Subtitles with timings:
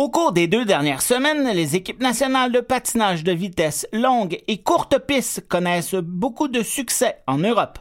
[0.00, 4.62] Au cours des deux dernières semaines, les équipes nationales de patinage de vitesse longue et
[4.62, 7.78] courte piste connaissent beaucoup de succès en Europe.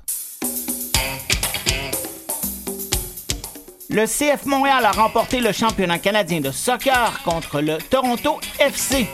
[3.90, 9.08] Le CF Montréal a remporté le championnat canadien de soccer contre le Toronto FC.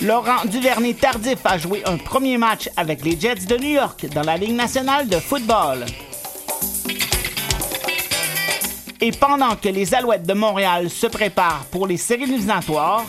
[0.00, 4.36] Laurent Duvernay-Tardif a joué un premier match avec les Jets de New York dans la
[4.36, 5.84] Ligue nationale de football.
[9.00, 13.04] Et pendant que les Alouettes de Montréal se préparent pour les séries éliminatoires,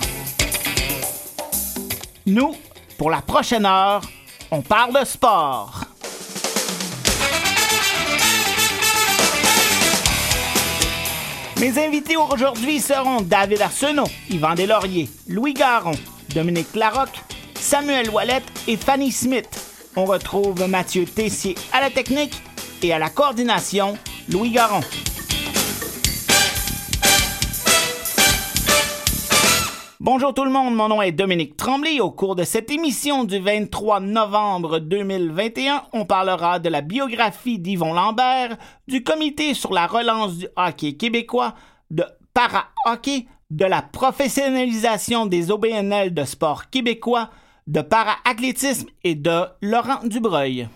[2.28, 2.56] nous,
[2.98, 4.02] pour la prochaine heure,
[4.52, 5.86] on parle de sport.
[11.60, 15.92] Mes invités aujourd'hui seront David Arsenault, Yvan Deslauriers, Louis Garon,
[16.36, 17.20] Dominique Larocque,
[17.56, 19.50] Samuel Wallet et Fanny Smith.
[19.96, 22.42] On retrouve Mathieu Tessier à la technique
[22.84, 23.98] et à la coordination,
[24.30, 24.82] Louis Garon.
[30.02, 32.00] Bonjour tout le monde, mon nom est Dominique Tremblay.
[32.00, 37.94] Au cours de cette émission du 23 novembre 2021, on parlera de la biographie d'Yvon
[37.94, 38.56] Lambert,
[38.88, 41.54] du comité sur la relance du hockey québécois,
[41.92, 47.30] de para-hockey, de la professionnalisation des OBNL de sport québécois,
[47.68, 50.70] de para-athlétisme et de Laurent Dubreuil.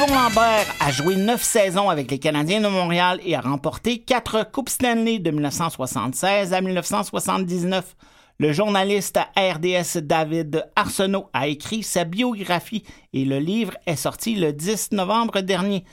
[0.00, 4.50] Yvon Lambert a joué neuf saisons avec les Canadiens de Montréal et a remporté quatre
[4.50, 7.96] Coupes Stanley de 1976 à 1979.
[8.38, 14.36] Le journaliste à RDS David Arsenault a écrit sa biographie et le livre est sorti
[14.36, 15.84] le 10 novembre dernier.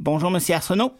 [0.00, 0.92] Bonjour, Monsieur Arsenault.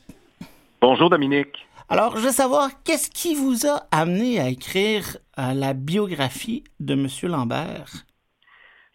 [0.82, 1.66] Bonjour, Dominique.
[1.88, 6.96] Alors, je veux savoir, qu'est-ce qui vous a amené à écrire euh, la biographie de
[6.96, 8.04] Monsieur Lambert?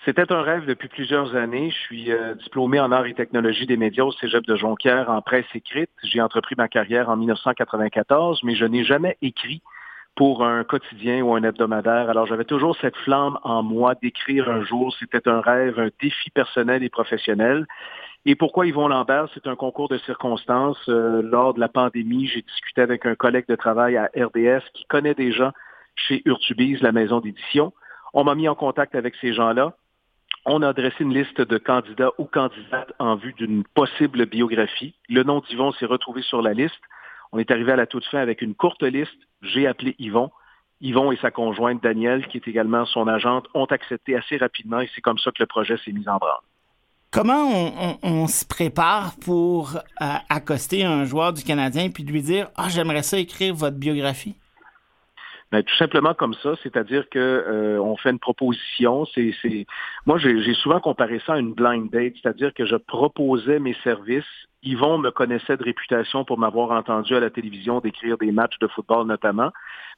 [0.07, 1.69] C'était un rêve depuis plusieurs années.
[1.69, 5.21] Je suis euh, diplômé en arts et technologies des médias au Cégep de Jonquière en
[5.21, 5.89] presse écrite.
[6.01, 9.61] J'ai entrepris ma carrière en 1994, mais je n'ai jamais écrit
[10.15, 12.09] pour un quotidien ou un hebdomadaire.
[12.09, 14.95] Alors j'avais toujours cette flamme en moi d'écrire un jour.
[14.97, 17.67] C'était un rêve, un défi personnel et professionnel.
[18.25, 19.27] Et pourquoi Yvon Lambert?
[19.33, 20.87] C'est un concours de circonstances.
[20.87, 24.85] Euh, lors de la pandémie, j'ai discuté avec un collègue de travail à RDS qui
[24.85, 25.51] connaît des gens
[25.97, 27.73] chez Urtubise, la maison d'édition.
[28.13, 29.73] On m'a mis en contact avec ces gens-là
[30.47, 34.95] on a adressé une liste de candidats ou candidates en vue d'une possible biographie.
[35.09, 36.79] Le nom d'Yvon s'est retrouvé sur la liste.
[37.33, 39.11] On est arrivé à la toute fin avec une courte liste.
[39.41, 40.31] J'ai appelé Yvon.
[40.79, 44.89] Yvon et sa conjointe Danielle, qui est également son agente, ont accepté assez rapidement et
[44.95, 46.39] c'est comme ça que le projet s'est mis en branle.
[47.11, 52.67] Comment on, se prépare pour euh, accoster un joueur du Canadien puis lui dire Ah,
[52.69, 54.35] j'aimerais ça écrire votre biographie?
[55.51, 59.05] Ben, tout simplement comme ça, c'est-à-dire que euh, on fait une proposition.
[59.05, 59.65] C'est, c'est...
[60.05, 64.25] Moi, j'ai, souvent comparé ça à une blind date, c'est-à-dire que je proposais mes services.
[64.63, 68.67] Yvon me connaissait de réputation pour m'avoir entendu à la télévision décrire des matchs de
[68.67, 69.51] football notamment,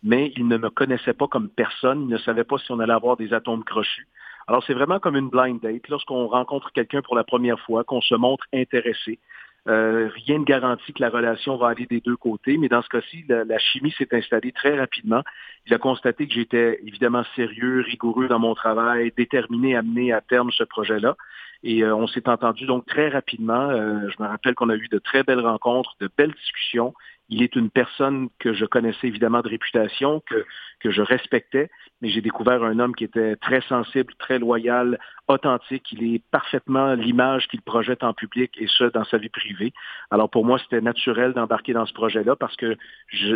[0.03, 2.03] mais il ne me connaissait pas comme personne.
[2.03, 4.07] Il ne savait pas si on allait avoir des atomes crochus.
[4.47, 5.87] Alors, c'est vraiment comme une blind date.
[5.89, 9.19] Lorsqu'on rencontre quelqu'un pour la première fois, qu'on se montre intéressé,
[9.67, 12.89] euh, rien ne garantit que la relation va aller des deux côtés, mais dans ce
[12.89, 15.21] cas-ci, la, chimie s'est installée très rapidement.
[15.67, 20.21] Il a constaté que j'étais évidemment sérieux, rigoureux dans mon travail, déterminé à mener à
[20.21, 21.15] terme ce projet-là.
[21.63, 23.69] Et euh, on s'est entendu donc très rapidement.
[23.69, 26.93] Euh, je me rappelle qu'on a eu de très belles rencontres, de belles discussions.
[27.31, 30.45] Il est une personne que je connaissais évidemment de réputation, que,
[30.79, 31.69] que je respectais,
[32.01, 34.97] mais j'ai découvert un homme qui était très sensible, très loyal,
[35.27, 35.91] authentique.
[35.91, 39.73] Il est parfaitement l'image qu'il projette en public et ce, dans sa vie privée.
[40.09, 42.77] Alors pour moi, c'était naturel d'embarquer dans ce projet-là parce que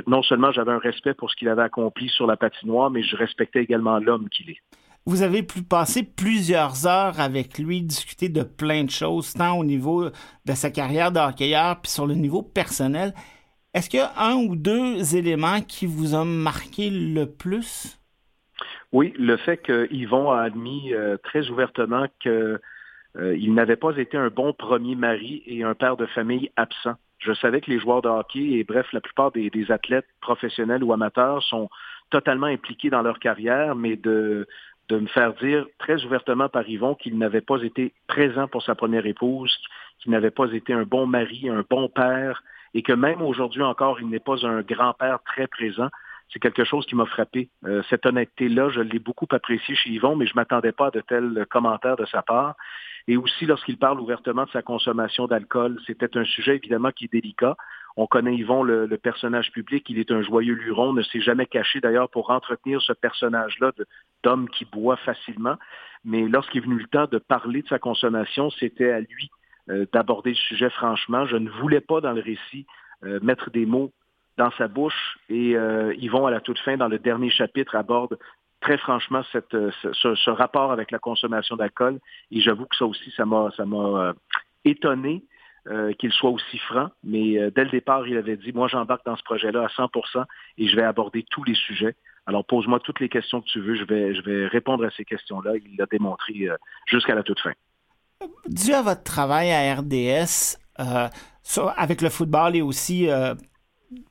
[0.08, 3.16] non seulement j'avais un respect pour ce qu'il avait accompli sur la patinoire, mais je
[3.16, 4.62] respectais également l'homme qu'il est.
[5.06, 9.66] Vous avez pu passer plusieurs heures avec lui, discuter de plein de choses, tant au
[9.66, 10.06] niveau
[10.46, 13.14] de sa carrière de hockeyeur, puis sur le niveau personnel.
[13.74, 18.00] Est-ce qu'il y a un ou deux éléments qui vous ont marqué le plus?
[18.94, 24.30] Oui, le fait qu'Yvon a admis euh, très ouvertement qu'il euh, n'avait pas été un
[24.30, 26.94] bon premier mari et un père de famille absent.
[27.20, 30.84] Je savais que les joueurs de hockey et bref, la plupart des, des athlètes professionnels
[30.84, 31.70] ou amateurs sont
[32.10, 34.48] totalement impliqués dans leur carrière, mais de,
[34.90, 38.76] de me faire dire très ouvertement par Yvon qu'il n'avait pas été présent pour sa
[38.76, 39.56] première épouse,
[40.00, 42.44] qu'il n'avait pas été un bon mari, un bon père,
[42.74, 45.90] et que même aujourd'hui encore, il n'est pas un grand-père très présent.
[46.32, 47.50] C'est quelque chose qui m'a frappé.
[47.66, 50.92] Euh, cette honnêteté-là, je l'ai beaucoup appréciée chez Yvon, mais je ne m'attendais pas à
[50.92, 52.56] de tels commentaires de sa part.
[53.08, 57.12] Et aussi, lorsqu'il parle ouvertement de sa consommation d'alcool, c'était un sujet évidemment qui est
[57.12, 57.56] délicat.
[57.96, 61.46] On connaît Yvon, le, le, personnage public, il est un joyeux luron, ne s'est jamais
[61.46, 63.72] caché d'ailleurs pour entretenir ce personnage-là
[64.24, 65.56] d'homme qui boit facilement.
[66.06, 69.30] Mais lorsqu'il est venu le temps de parler de sa consommation, c'était à lui
[69.94, 71.26] d'aborder le sujet franchement.
[71.26, 72.66] Je ne voulais pas dans le récit
[73.22, 73.94] mettre des mots
[74.38, 75.56] dans sa bouche et
[75.98, 78.18] Yvon, à la toute fin, dans le dernier chapitre, aborde
[78.60, 82.00] très franchement cette, ce, rapport avec la consommation d'alcool.
[82.32, 83.64] Et j'avoue que ça aussi, ça m'a, ça
[84.66, 85.24] étonné
[85.68, 89.06] euh, qu'il soit aussi franc, mais euh, dès le départ, il avait dit, moi j'embarque
[89.06, 90.26] dans ce projet-là à 100%
[90.58, 91.96] et je vais aborder tous les sujets.
[92.26, 95.04] Alors pose-moi toutes les questions que tu veux, je vais, je vais répondre à ces
[95.04, 95.54] questions-là.
[95.58, 96.56] Il l'a démontré euh,
[96.86, 97.52] jusqu'à la toute fin.
[98.48, 100.58] Dû à votre travail à RDS,
[101.76, 103.10] avec le football et aussi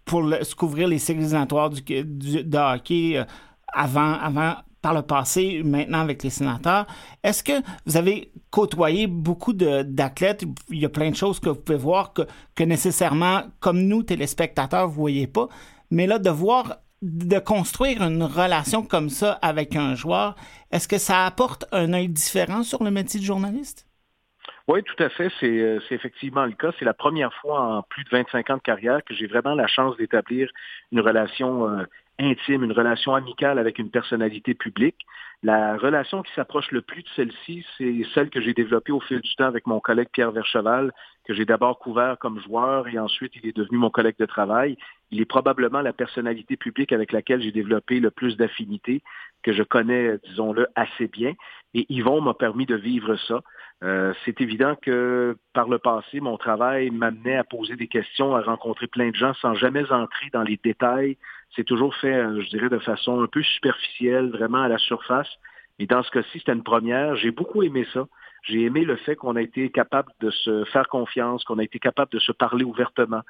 [0.04, 0.22] pour
[0.58, 3.24] couvrir les cycles du, du, de hockey
[3.72, 6.86] avant, avant par le passé, maintenant avec les sénateurs.
[7.22, 7.52] Est-ce que
[7.86, 10.44] vous avez côtoyé beaucoup d'athlètes?
[10.68, 12.22] Il y a plein de choses que vous pouvez voir que,
[12.56, 15.48] que nécessairement, comme nous, téléspectateurs, vous ne voyez pas.
[15.90, 20.36] Mais là, de voir, de construire une relation comme ça avec un joueur,
[20.70, 23.86] est-ce que ça apporte un œil différent sur le métier de journaliste?
[24.68, 25.28] Oui, tout à fait.
[25.40, 26.70] C'est effectivement le cas.
[26.78, 29.66] C'est la première fois en plus de 25 ans de carrière que j'ai vraiment la
[29.66, 30.48] chance d'établir
[30.92, 31.84] une relation euh,
[32.22, 35.06] intime, une relation amicale avec une personnalité publique.
[35.42, 39.20] La relation qui s'approche le plus de celle-ci, c'est celle que j'ai développée au fil
[39.20, 40.92] du temps avec mon collègue Pierre Vercheval,
[41.24, 44.76] que j'ai d'abord couvert comme joueur et ensuite il est devenu mon collègue de travail.
[45.10, 49.02] Il est probablement la personnalité publique avec laquelle j'ai développé le plus d'affinité,
[49.42, 51.34] que je connais, disons-le, assez bien.
[51.74, 53.40] Et Yvon m'a permis de vivre ça.
[53.82, 58.42] Euh, c'est évident que par le passé, mon travail m'amenait à poser des questions, à
[58.42, 61.16] rencontrer plein de gens sans jamais entrer dans les détails
[61.54, 65.28] c'est toujours fait, euh, je dirais, de façon un peu superficielle, vraiment à la surface.
[65.78, 67.16] Et dans ce cas-ci, c'était une première.
[67.16, 68.06] J'ai beaucoup aimé ça.
[68.42, 71.78] J'ai aimé le fait qu'on a été capable de se faire confiance, qu'on a été
[71.78, 73.22] capable de se parler ouvertement,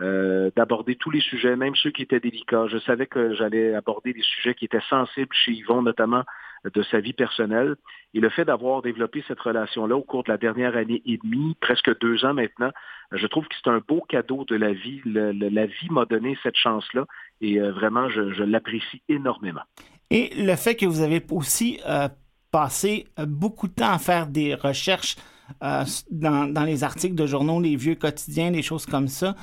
[0.00, 2.68] euh, d'aborder tous les sujets, même ceux qui étaient délicats.
[2.68, 6.24] Je savais que j'allais aborder des sujets qui étaient sensibles chez Yvon, notamment
[6.64, 7.76] de sa vie personnelle.
[8.14, 11.56] Et le fait d'avoir développé cette relation-là au cours de la dernière année et demie,
[11.60, 12.70] presque deux ans maintenant,
[13.12, 15.00] je trouve que c'est un beau cadeau de la vie.
[15.04, 17.06] la vie m'a donné cette chance-là
[17.40, 19.62] et euh, vraiment, je, l'apprécie énormément.
[20.10, 22.08] Et le fait que vous avez aussi euh,
[22.50, 25.16] passé euh, beaucoup de temps à faire des recherches
[25.60, 29.34] dans, dans, les articles de journaux, les vieux quotidiens, des choses comme ça,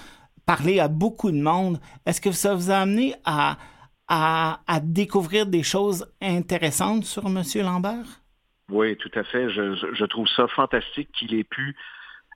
[0.46, 3.58] parler à beaucoup de monde, est-ce que ça vous a amené à
[4.07, 7.42] à, découvrir des choses intéressantes sur M.
[7.63, 8.21] Lambert?
[8.69, 9.50] Oui, tout à fait.
[9.50, 11.75] Je, trouve ça fantastique qu'il ait pu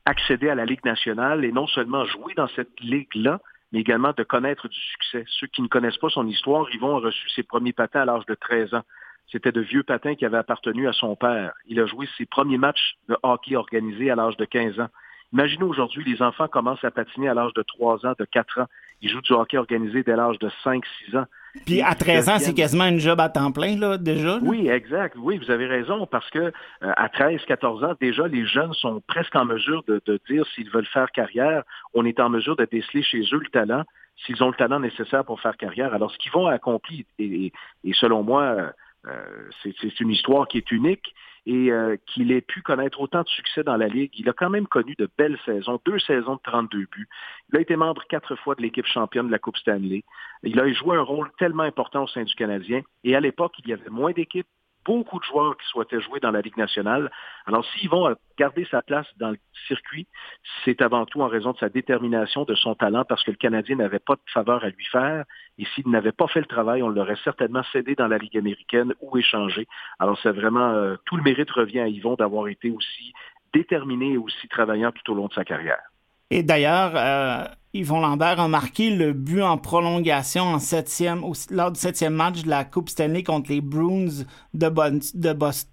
[0.06, 3.40] accéder à la Ligue nationale et non seulement jouer dans cette ligue-là,
[3.72, 5.26] mais également de connaître du succès.
[5.28, 8.26] Ceux qui ne connaissent pas son histoire, ils vont reçu ses premiers patins à l'âge
[8.26, 8.84] de 13 ans.
[9.32, 11.54] C'était de vieux patins qui avaient appartenu à son père.
[11.68, 14.90] Il a joué ses premiers matchs de hockey organisés à l'âge de 15 ans.
[15.32, 18.68] Imaginez aujourd'hui, les enfants commencent à patiner à l'âge de 3 ans, de 4 ans.
[19.02, 21.26] Ils jouent du hockey organisé dès l'âge de 5-6 ans.
[21.66, 24.40] Puis à 13 ans, c'est quasiment une job à temps plein, là, déjà.
[24.42, 25.16] Oui, exact.
[25.20, 26.52] Oui, vous avez raison, parce que euh,
[26.82, 30.86] à 13, 14 ans, déjà, les jeunes sont presque en mesure de, dire s'ils veulent
[30.86, 31.64] faire carrière.
[31.94, 33.84] On est en mesure de déceler chez eux le talent,
[34.26, 35.94] s'ils ont le talent nécessaire pour faire carrière.
[35.94, 37.52] Alors, ce qu'ils vont accomplir, et,
[37.84, 38.74] et selon moi,
[39.08, 41.14] euh, c'est une histoire qui est unique
[41.46, 44.12] et euh, qu'il ait pu connaître autant de succès dans la Ligue.
[44.18, 47.10] Il a quand même connu de belles saisons, deux saisons de 32 buts.
[47.52, 50.04] Il a été membre quatre fois de l'équipe championne de la Coupe Stanley.
[50.44, 52.82] Il a joué un rôle tellement important au sein du Canadien.
[53.04, 54.48] Et à l'époque, il y avait moins d'équipes,
[54.86, 57.12] beaucoup de joueurs qui souhaitaient jouer dans la Ligue nationale.
[57.46, 59.38] Alors, s'ils vont garder sa place dans le
[59.68, 60.08] circuit,
[60.66, 63.76] c'est avant tout en raison de sa détermination, de son talent, parce que le Canadien
[63.76, 65.26] n'avait pas de faveur à lui faire.
[65.58, 68.94] Et s'il n'avait pas fait le travail, on l'aurait certainement cédé dans la Ligue américaine
[69.02, 69.68] ou échangé.
[70.00, 73.14] Alors, c'est vraiment, euh, tout le mérite revient à Yvon d'avoir été aussi
[73.54, 75.82] déterminé et aussi travaillant tout au long de sa carrière.
[76.30, 81.80] Et d'ailleurs, euh, Yvon Lambert a marqué le but en prolongation en septième, lors du
[81.80, 84.70] septième match de la Coupe Stanley contre les Bruins de,
[85.34, 85.70] Boston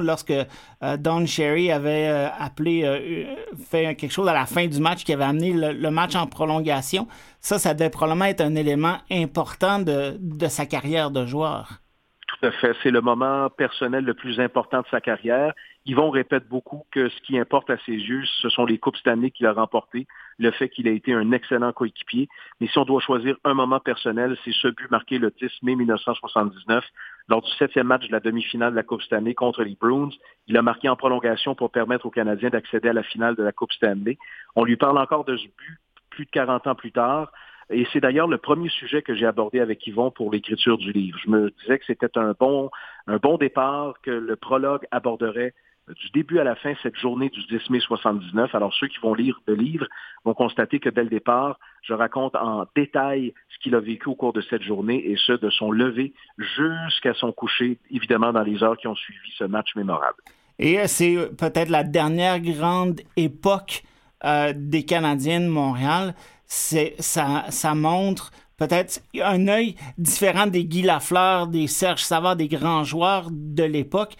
[0.00, 3.28] lorsque euh, Don Cherry avait euh, appelé,
[3.70, 7.06] fait quelque chose à la fin du match qui avait amené le, match en prolongation.
[7.40, 11.80] Ça, ça devait probablement être un élément important de, de sa carrière de joueur.
[12.28, 12.74] Tout à fait.
[12.82, 15.52] C'est le moment personnel le plus important de sa carrière.
[15.86, 19.30] Yvon répète beaucoup que ce qui importe à ses yeux, ce sont les Coupes Stanley
[19.30, 20.06] qu'il a remportées,
[20.38, 22.28] le fait qu'il a été un excellent coéquipier.
[22.60, 25.74] Mais si on doit choisir un moment personnel, c'est ce but marqué le 10 mai
[25.74, 26.84] 1979
[27.28, 30.10] lors du septième match de la demi-finale de la Coupe Stanley contre les Bruins.
[30.46, 33.52] Il a marqué en prolongation pour permettre aux Canadiens d'accéder à la finale de la
[33.52, 34.16] Coupe Stanley.
[34.54, 35.78] On lui parle encore de ce but
[36.10, 37.32] plus de 40 ans plus tard.
[37.70, 41.18] Et c'est d'ailleurs le premier sujet que j'ai abordé avec Yvon pour l'écriture du livre.
[41.22, 42.70] Je me disais que c'était un bon,
[43.06, 45.52] un bon départ, que le prologue aborderait
[45.94, 48.54] du début à la fin cette journée du 10 mai 79.
[48.54, 49.86] Alors ceux qui vont lire le livre
[50.24, 54.14] vont constater que dès le départ, je raconte en détail ce qu'il a vécu au
[54.14, 58.62] cours de cette journée et ce de son lever jusqu'à son coucher, évidemment dans les
[58.62, 60.18] heures qui ont suivi ce match mémorable.
[60.58, 63.82] Et c'est peut-être la dernière grande époque
[64.24, 66.14] des Canadiens de Montréal.
[66.46, 72.84] C'est, ça montre peut-être un œil différent des Guy Lafleur, des Serge Savard, des grands
[72.84, 74.16] joueurs de l'époque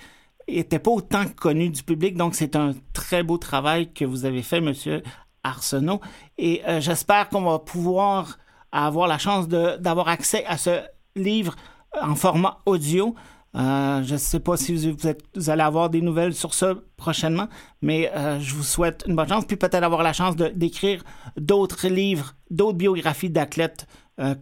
[0.56, 2.16] n'était pas autant connu du public.
[2.16, 5.02] Donc, c'est un très beau travail que vous avez fait, Monsieur
[5.44, 6.00] Arsenault.
[6.36, 8.38] Et euh, j'espère qu'on va pouvoir
[8.72, 10.82] avoir la chance d'avoir accès à ce
[11.16, 11.54] livre
[12.00, 13.14] en format audio.
[13.54, 17.48] Euh, je ne sais pas si vous, allez avoir des nouvelles sur ça prochainement,
[17.80, 21.02] mais euh, je vous souhaite une bonne chance, puis peut-être avoir la chance d'écrire
[21.36, 23.86] d'autres livres, d'autres biographies d'athlètes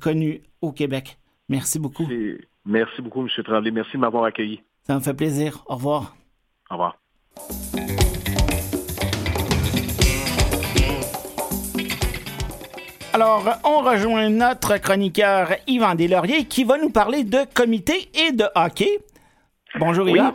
[0.01, 1.19] connus au Québec.
[1.49, 2.09] Merci beaucoup.
[2.65, 3.29] Merci beaucoup, M.
[3.45, 3.71] Tremblay.
[3.71, 4.61] Merci de m'avoir accueilli.
[4.87, 5.65] Ça me fait plaisir.
[5.67, 6.15] Au revoir.
[6.71, 6.97] Au revoir.
[13.13, 18.45] Alors, on rejoint notre chroniqueur Yvan Deslauriers qui va nous parler de comité et de
[18.55, 19.01] hockey.
[19.81, 20.33] Bonjour Yvan.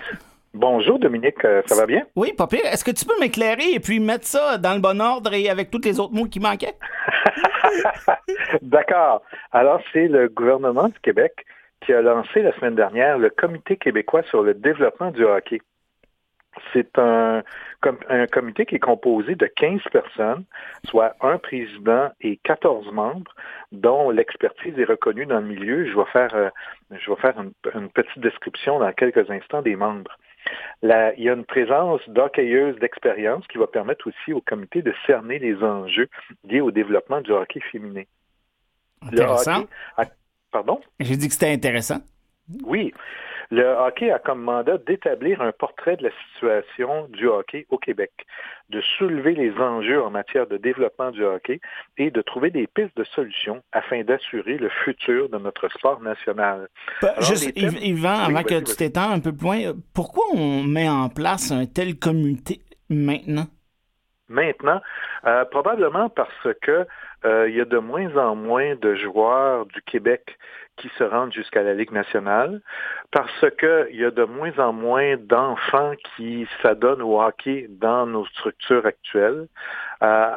[0.53, 2.01] Bonjour Dominique, euh, ça va bien?
[2.17, 2.65] Oui, pas pire.
[2.65, 5.71] Est-ce que tu peux m'éclairer et puis mettre ça dans le bon ordre et avec
[5.71, 6.75] tous les autres mots qui manquaient?
[8.61, 9.21] D'accord.
[9.53, 11.45] Alors, c'est le gouvernement du Québec
[11.81, 15.61] qui a lancé la semaine dernière le Comité québécois sur le développement du hockey.
[16.73, 17.43] C'est un,
[18.09, 20.43] un, comité qui est composé de 15 personnes,
[20.85, 23.33] soit un président et 14 membres,
[23.71, 25.85] dont l'expertise est reconnue dans le milieu.
[25.85, 26.49] Je vais faire, euh,
[26.91, 30.17] je vais faire une, petite description dans quelques instants des membres.
[30.83, 30.89] il
[31.23, 35.55] y a une présence d'hockeyeuses d'expérience qui va permettre aussi au comité de cerner les
[35.63, 36.09] enjeux
[36.43, 38.03] liés au développement du hockey féminin.
[39.01, 39.65] Intéressant.
[40.51, 40.79] Pardon?
[40.99, 41.99] J'ai dit que c'était intéressant.
[42.63, 42.93] Oui.
[43.53, 48.11] Le hockey a comme mandat d'établir un portrait de la situation du hockey au Québec,
[48.69, 51.59] de soulever les enjeux en matière de développement du hockey
[51.97, 56.69] et de trouver des pistes de solutions afin d'assurer le futur de notre sport national.
[57.01, 61.09] Bah, juste, Yvan, avant que tu t'étends un peu plus loin, pourquoi on met en
[61.09, 63.47] place un tel comité maintenant?
[64.31, 64.81] Maintenant,
[65.25, 66.87] euh, probablement parce que
[67.25, 70.37] euh, il y a de moins en moins de joueurs du Québec
[70.77, 72.61] qui se rendent jusqu'à la Ligue nationale,
[73.11, 78.25] parce qu'il y a de moins en moins d'enfants qui s'adonnent au hockey dans nos
[78.25, 79.47] structures actuelles.
[80.01, 80.35] Euh,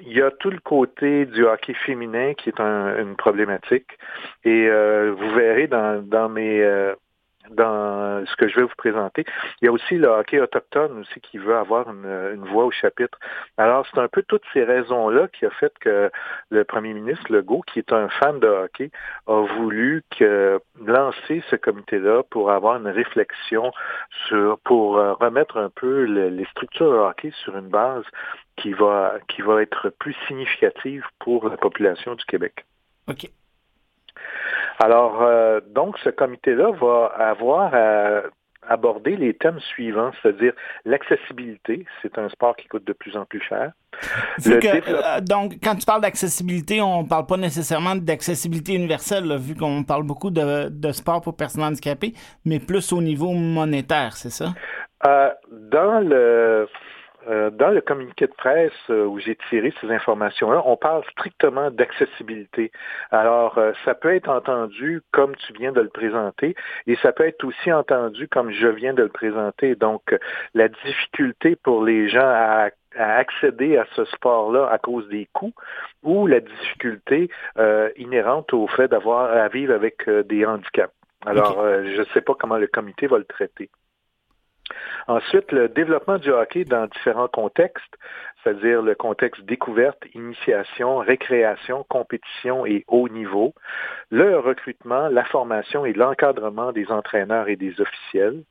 [0.00, 3.96] il y a tout le côté du hockey féminin qui est une problématique.
[4.44, 6.60] Et euh, vous verrez dans, dans mes
[7.50, 9.24] dans ce que je vais vous présenter.
[9.60, 13.18] Il y a aussi le hockey autochtone aussi qui veut avoir une, voix au chapitre.
[13.56, 16.10] Alors, c'est un peu toutes ces raisons-là qui a fait que
[16.50, 18.90] le premier ministre Legault, qui est un fan de hockey,
[19.26, 20.02] a voulu
[20.84, 23.72] lancer ce comité-là pour avoir une réflexion
[24.28, 28.04] sur, pour euh, remettre un peu les structures de hockey sur une base
[28.56, 32.64] qui va, qui va être plus significative pour la population du Québec.
[33.08, 33.28] OK.
[34.78, 38.22] Alors, euh, donc, ce comité-là va avoir à
[38.68, 40.52] aborder les thèmes suivants, c'est-à-dire
[40.84, 43.72] l'accessibilité, c'est un sport qui coûte de plus en plus cher.
[44.46, 49.84] Euh, donc, quand tu parles d'accessibilité, on ne parle pas nécessairement d'accessibilité universelle, vu qu'on
[49.84, 52.12] parle beaucoup de, de, sport pour personnes handicapées,
[52.44, 54.46] mais plus au niveau monétaire, c'est ça?
[55.06, 56.68] Euh, dans le
[57.28, 61.70] euh, dans le communiqué de presse euh, où j'ai tiré ces informations-là, on parle strictement
[61.70, 62.70] d'accessibilité.
[63.10, 66.54] Alors, euh, ça peut être entendu comme tu viens de le présenter
[66.86, 69.74] et ça peut être aussi entendu comme je viens de le présenter.
[69.74, 70.02] Donc,
[70.54, 75.52] la difficulté pour les gens à accéder à ce sport-là à cause des coûts
[76.02, 77.28] ou la difficulté
[77.96, 80.94] inhérente au fait d'avoir à vivre avec des handicaps.
[81.26, 83.68] Alors, je ne sais pas comment le comité va le traiter.
[85.08, 87.96] Ensuite, le développement du hockey dans différents contextes,
[88.46, 93.54] c'est-à-dire le contexte découverte, initiation, récréation, compétition et haut niveau,
[94.10, 98.44] le recrutement, la formation et l'encadrement des entraîneurs et des officiels,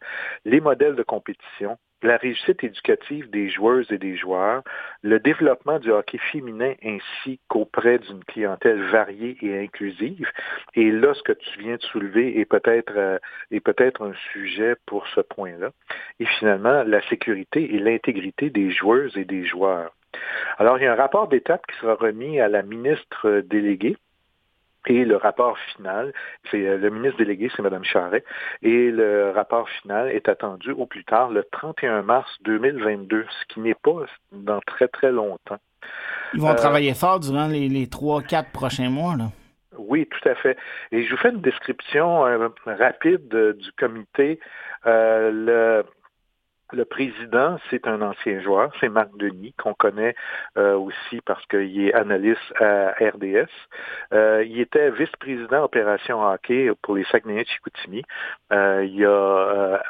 [0.44, 4.64] les modèles de compétition, la réussite éducative des joueuses et des joueurs,
[5.02, 10.30] le développement du hockey féminin ainsi qu'auprès d'une clientèle variée et inclusive.
[10.76, 13.18] Et là, ce que tu viens de soulever est peut-être euh,
[13.52, 15.72] est peut-être un sujet pour ce point-là.
[16.20, 19.85] Et finalement, la sécurité et l'intégrité des joueuses et des joueurs.
[20.58, 23.98] Alors, il y a un rapport d'étape qui sera remis à la ministre déléguée
[24.88, 26.14] et le rapport final,
[26.52, 28.24] c'est euh, le ministre délégué, c'est Mme Charret,
[28.62, 33.62] et le rapport final est attendu au plus tard le 31 mars 2022, ce qui
[33.62, 35.58] n'est pas dans très très longtemps.
[36.34, 39.26] Ils vont euh, travailler fort durant les trois, quatre prochains mois, là.
[39.78, 40.58] Oui, tout à fait.
[40.94, 44.40] Et je vous fais une description euh, rapide du comité.
[44.86, 45.84] le,
[46.72, 50.16] le président, c'est un ancien joueur, c'est Marc Denis, qu'on connaît
[50.58, 53.50] euh, aussi parce qu'il est analyste à RDS.
[54.14, 58.04] Euh, il était vice-président opération hockey pour les Saguenay-Chicoutimi.
[58.52, 59.82] Euh, il a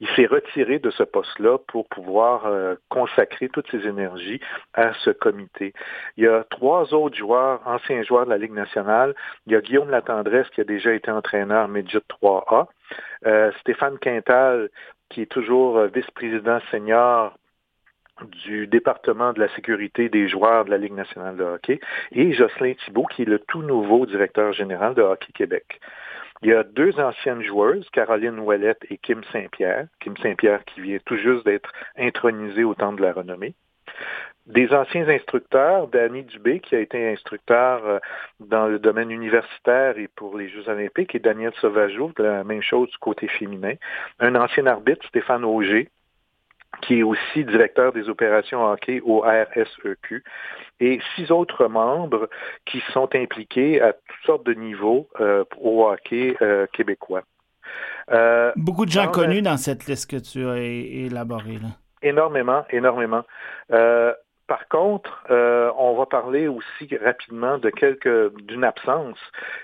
[0.00, 4.40] Il s'est retiré de ce poste-là pour pouvoir euh, consacrer toutes ses énergies
[4.74, 5.72] à ce comité.
[6.16, 9.14] Il y a trois autres joueurs, anciens joueurs de la Ligue nationale.
[9.46, 12.66] Il y a Guillaume Latendresse qui a déjà été entraîneur Midget 3A.
[13.26, 14.68] Euh, Stéphane Quintal
[15.08, 17.36] qui est toujours euh, vice-président senior
[18.46, 21.80] du département de la sécurité des joueurs de la Ligue nationale de hockey,
[22.12, 25.80] et Jocelyn Thibault, qui est le tout nouveau directeur général de Hockey Québec.
[26.42, 29.86] Il y a deux anciennes joueuses, Caroline Ouellette et Kim Saint-Pierre.
[30.00, 33.54] Kim Saint-Pierre qui vient tout juste d'être intronisée au temps de la renommée.
[34.46, 37.98] Des anciens instructeurs, Danny Dubé, qui a été instructeur euh,
[38.40, 42.90] dans le domaine universitaire et pour les Jeux olympiques, et Daniel Sauvageau, la même chose
[42.90, 43.74] du côté féminin.
[44.20, 45.88] Un ancien arbitre, Stéphane Auger,
[46.82, 50.22] qui est aussi directeur des opérations hockey au RSEQ,
[50.80, 52.28] et six autres membres
[52.66, 57.22] qui sont impliqués à toutes sortes de niveaux euh, au hockey euh, québécois.
[58.10, 61.54] Euh, Beaucoup de gens connus dans cette liste que tu as élaborée.
[61.54, 61.68] Là.
[62.04, 63.24] Énormément, énormément.
[64.46, 69.18] Par contre, euh, on va parler aussi rapidement de quelques d'une absence.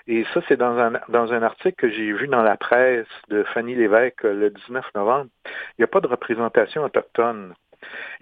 [0.06, 3.42] Et ça, c'est dans un, dans un article que j'ai vu dans la presse de
[3.42, 5.28] Fanny Lévesque le 19 novembre.
[5.44, 7.54] Il n'y a pas de représentation autochtone.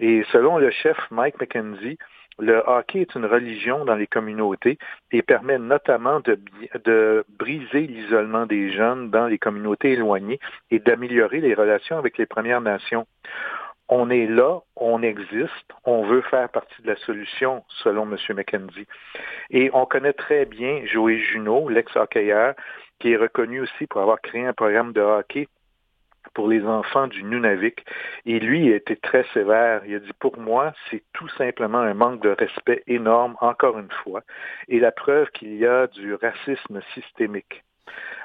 [0.01, 1.97] Et selon le chef Mike McKenzie,
[2.39, 4.77] le hockey est une religion dans les communautés
[5.11, 6.39] et permet notamment de,
[6.85, 10.39] de briser l'isolement des jeunes dans les communautés éloignées
[10.71, 13.07] et d'améliorer les relations avec les Premières Nations
[13.89, 18.17] on est là, on existe, on veut faire partie de la solution, selon M.
[18.35, 18.87] McKenzie.
[19.49, 22.53] Et on connaît très bien Joey Junot, l'ex-hockeyeur,
[22.99, 25.47] qui est reconnu aussi pour avoir créé un programme de hockey
[26.35, 27.83] pour les enfants du Nunavik.
[28.25, 29.81] Et lui il a été très sévère.
[29.85, 33.91] Il a dit, pour moi, c'est tout simplement un manque de respect énorme, encore une
[34.03, 34.21] fois,
[34.67, 37.63] et la preuve qu'il y a du racisme systémique.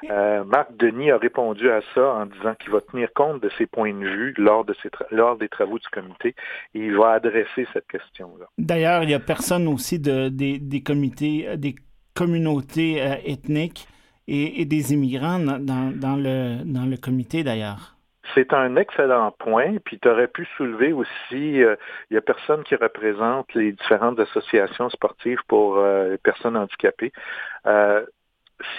[0.09, 3.65] Euh, Marc Denis a répondu à ça en disant qu'il va tenir compte de ses
[3.65, 4.75] points de vue lors, de
[5.11, 6.35] lors des travaux du comité
[6.73, 8.45] et il va adresser cette question-là.
[8.57, 11.75] D'ailleurs, il n'y a personne aussi de, des, comités, euh, des
[12.13, 13.87] communautés euh, ethniques
[14.27, 17.95] et, des immigrants dans, le, dans le comité d'ailleurs.
[18.33, 19.77] C'est un excellent point.
[19.85, 21.77] Puis tu aurais pu soulever aussi, il
[22.09, 27.11] n'y a personne qui représente les différentes associations sportives pour les personnes handicapées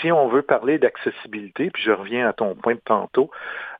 [0.00, 3.30] si on veut parler d'accessibilité, puis je reviens à ton point de tantôt,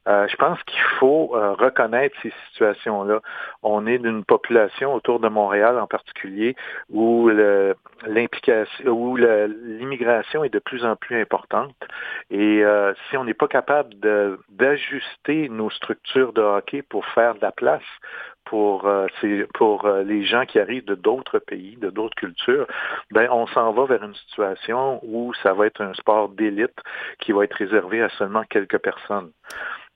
[0.09, 3.21] euh, je pense qu'il faut euh, reconnaître ces situations-là.
[3.63, 6.55] On est d'une population autour de Montréal en particulier
[6.91, 7.29] où
[8.07, 11.75] l'implication, où l'immigration est de plus en plus importante.
[12.31, 13.95] Et euh, si on n'est pas capable
[14.49, 17.83] d'ajuster nos structures de hockey pour faire de la place
[18.47, 19.07] pour, euh,
[19.55, 22.67] pour euh, les gens qui arrivent de d'autres pays, de d'autres cultures,
[23.11, 26.77] ben on s'en va vers une situation où ça va être un sport d'élite
[27.21, 29.31] qui va être réservé à seulement quelques personnes.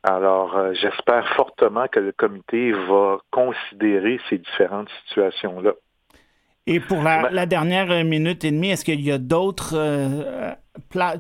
[0.03, 5.73] Alors, euh, j'espère fortement que le comité va considérer ces différentes situations-là.
[6.67, 9.75] Et pour la, ben dernière minute et demie, est-ce qu'il y a d'autres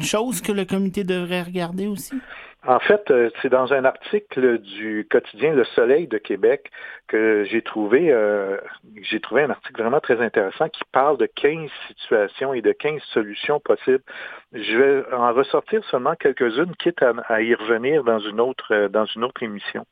[0.01, 2.14] choses que le comité devrait regarder aussi?
[2.66, 6.70] En fait, euh, c'est dans un article du quotidien Le Soleil de Québec
[7.09, 8.59] que j'ai trouvé euh,
[9.01, 13.01] j'ai trouvé un article vraiment très intéressant qui parle de 15 situations et de 15
[13.14, 14.03] solutions possibles.
[14.53, 19.07] Je vais en ressortir seulement quelques-unes, quitte à, y revenir dans une autre euh, dans
[19.07, 19.87] une autre émission.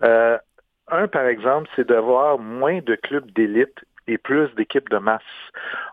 [0.00, 5.22] un, par exemple, c'est d'avoir moins de clubs d'élite et plus d'équipes de masse.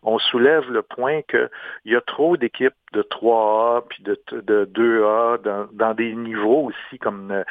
[0.03, 1.49] On soulève le point qu'il
[1.85, 7.31] y a trop d'équipes de 3A puis de, de 2A dans, des niveaux aussi comme
[7.31, 7.43] euh,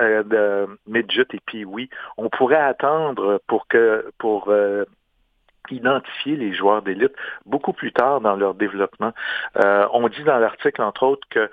[0.00, 1.88] euh, midget et puis oui.
[2.16, 4.84] On pourrait attendre pour que pour euh,
[5.70, 7.12] identifier les joueurs d'élite
[7.46, 9.12] beaucoup plus tard dans leur développement.
[9.64, 11.50] Euh, on dit dans l'article, entre autres, que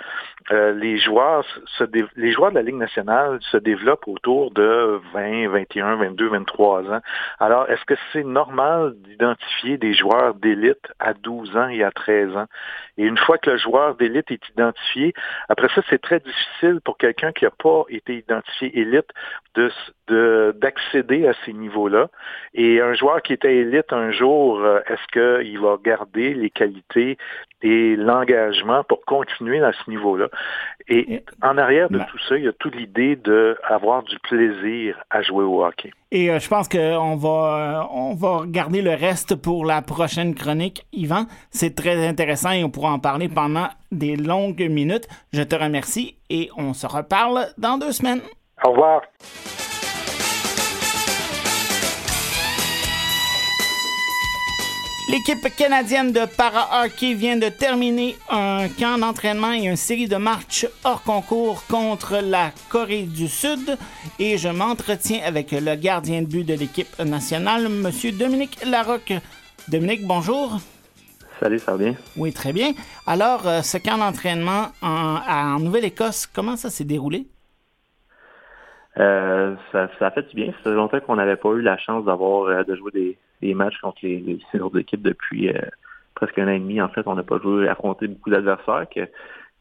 [0.52, 1.45] euh, les joueurs
[1.78, 1.84] se
[2.15, 7.02] les joueurs de la Ligue nationale se développent autour de 20, 21, 22, 23 ans.
[7.39, 12.36] Alors, est-ce que c'est normal d'identifier des joueurs d'élite à 12 ans et à 13
[12.38, 12.47] ans?
[12.97, 15.13] Et une fois que le joueur d'élite est identifié,
[15.50, 19.10] après ça, c'est très difficile pour quelqu'un qui n'a pas été identifié élite
[19.56, 19.71] de
[20.54, 22.10] d'accéder à ces niveaux-là.
[22.54, 27.20] Et un joueur qui était élite jour, euh, est-ce qu'il va garder les qualités
[27.62, 30.30] et l'engagement pour continuer à ce niveau-là?
[30.88, 35.22] Et en arrière de tout ça, il y a toute l'idée d'avoir du plaisir à
[35.22, 35.92] jouer au hockey.
[36.12, 40.34] Et euh, je pense qu'on va, euh, on va regarder le reste pour la prochaine
[40.34, 40.86] chronique.
[40.92, 45.08] Yvan, c'est très intéressant et on pourra en parler pendant des longues minutes.
[45.32, 48.22] Je te remercie et on se reparle dans deux semaines.
[48.64, 49.02] Au revoir.
[55.12, 60.65] L'équipe canadienne de para-hockey vient de terminer un camp d'entraînement et une série de matchs
[60.86, 63.78] hors concours contre la Corée du Sud.
[64.19, 67.91] Et je m'entretiens avec le gardien de but de l'équipe nationale, M.
[68.17, 69.13] Dominique Larocque.
[69.67, 70.60] Dominique, bonjour.
[71.41, 71.95] Salut, ça va bien?
[72.15, 72.71] Oui, très bien.
[73.06, 77.28] Alors, euh, ce camp d'entraînement en, Nouvelle-Écosse, comment ça s'est déroulé?
[78.97, 80.54] Euh, ça, a fait du bien.
[80.63, 83.17] Ça fait longtemps qu'on n'avait pas eu la chance d'avoir euh, de jouer des,
[83.54, 85.60] matchs contre les, autres équipes depuis euh,
[86.15, 86.82] presque un an et demi.
[86.82, 88.88] En fait, on n'a pas joué, affronté beaucoup d'adversaires.
[88.97, 89.06] Euh,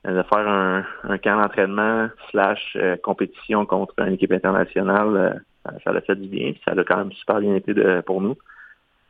[0.05, 5.45] de faire un, camp d'entraînement slash euh, compétition contre une équipe internationale,
[5.85, 6.55] ça a fait du bien.
[6.65, 7.75] Ça a quand même super bien été
[8.07, 8.35] pour nous.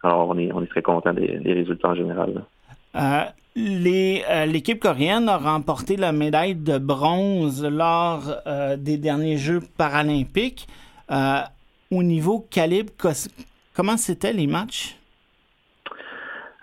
[0.02, 2.42] Alors, on est, on est très content des, résultats en général.
[3.54, 8.22] L'équipe coréenne a remporté la médaille de bronze lors
[8.76, 10.66] des derniers Jeux paralympiques.
[11.08, 12.90] au niveau calibre,
[13.80, 14.94] Comment c'était les matchs?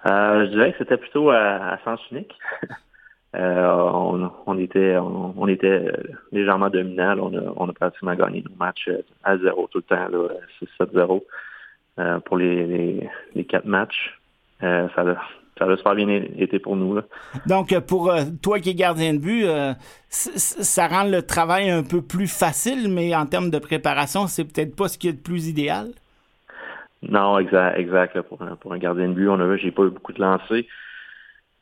[0.06, 2.36] Euh, je dirais que c'était plutôt à, sens unique.
[3.36, 5.92] Euh, on, était on, était
[6.32, 7.30] légèrement dominant.
[7.58, 8.90] On a, pratiquement gagné nos matchs
[9.24, 10.08] à zéro tout le temps,
[10.80, 11.22] 6-7-0
[12.00, 13.08] euh, pour les,
[13.48, 14.18] quatre matchs.
[14.62, 17.00] ça, ça a super bien été pour nous.
[17.46, 19.46] Donc, pour toi qui es gardien de but,
[20.10, 24.76] ça rend le travail un peu plus facile, mais en termes de préparation, c'est peut-être
[24.76, 25.90] pas ce qui est le plus idéal?
[27.04, 28.22] Non, exact, exact.
[28.22, 30.22] pour, un, pour un gardien de but, on a vu, j'ai pas eu beaucoup de
[30.22, 30.64] lancers.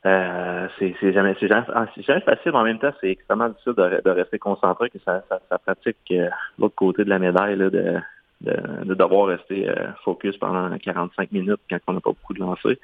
[0.06, 4.10] Euh, c'est jamais, ah, jamais, facile, mais en même temps, c'est extrêmement difficile de, de,
[4.10, 7.96] rester concentré, que ça, ça, pratique euh, l'autre côté de la médaille, là, de,
[8.42, 12.76] de, devoir rester euh, focus pendant 45 minutes quand on n'a pas beaucoup de lancers.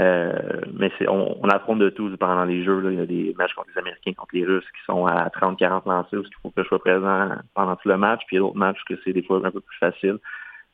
[0.00, 2.80] Euh, mais on, on, de tout pendant les jeux.
[2.80, 2.90] Là.
[2.90, 5.88] Il y a des matchs contre les Américains, contre les Russes qui sont à 30-40
[5.88, 8.20] lancers, où il faut que je sois présent pendant tout le match.
[8.26, 10.18] Puis d'autres matchs que c'est des fois un peu plus facile.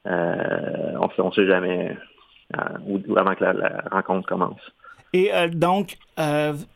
[0.07, 1.97] Euh, on ne sait jamais
[2.57, 4.61] euh, avant que la, rencontre commence.
[5.13, 5.97] Et euh, donc,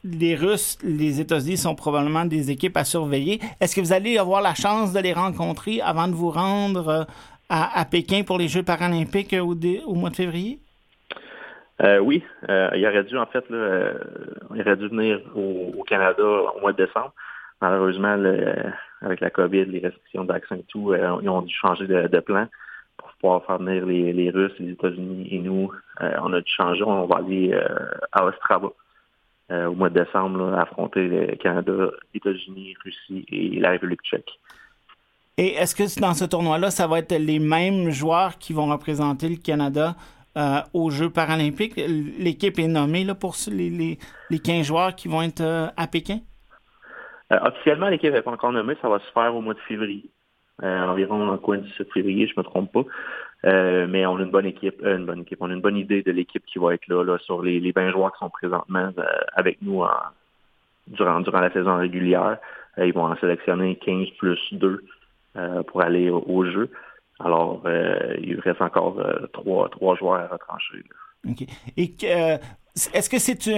[0.02, 3.40] les Russes, les États-Unis sont probablement des équipes à surveiller.
[3.60, 7.06] Est-ce que vous allez avoir la chance de les rencontrer avant de vous rendre
[7.48, 9.54] à, Pékin pour les Jeux paralympiques au,
[9.86, 10.58] au mois de février?
[12.00, 13.92] oui, il aurait dû, en fait, là,
[14.54, 16.24] il aurait dû venir au, Canada
[16.56, 17.12] au mois de décembre.
[17.60, 18.16] Malheureusement,
[19.02, 22.48] avec la COVID, les restrictions d'accès et tout, ils ont dû changer de plan
[23.24, 25.72] pouvoir faire venir les, Russes, les États-Unis et nous.
[26.02, 27.64] Euh, on a dû changer, on va aller euh,
[28.12, 28.68] à Ostrava
[29.50, 31.72] euh, au mois de décembre, affronter le Canada,
[32.12, 34.30] les États-Unis, Russie et la République tchèque.
[35.38, 39.30] Et est-ce que dans ce tournoi-là, ça va être les mêmes joueurs qui vont représenter
[39.30, 39.94] le Canada
[40.74, 41.76] aux Jeux paralympiques?
[41.76, 43.98] L'équipe est nommée là, pour les,
[44.30, 46.20] les, 15 joueurs qui vont être à Pékin?
[47.30, 48.76] officiellement, l'équipe n'est pas encore nommée.
[48.82, 50.08] Ça va se faire au mois de février.
[50.62, 52.84] Euh, environ en coin du 7 février, je me trompe pas.
[53.44, 55.76] Euh, mais on a une bonne équipe, euh, une bonne équipe, on a une bonne
[55.76, 58.30] idée de l'équipe qui va être là, là sur les, les 20 joueurs qui sont
[58.30, 58.90] présentement
[59.34, 59.82] avec nous
[60.86, 62.38] durant, durant la saison régulière.
[62.78, 64.84] ils vont en sélectionner 15 plus 2
[65.66, 66.70] pour aller au, jeu.
[67.18, 67.62] Alors,
[68.22, 70.84] il reste encore trois, joueurs à retrancher.
[71.28, 71.46] OK.
[71.76, 71.92] Et
[72.94, 73.50] est-ce que c'est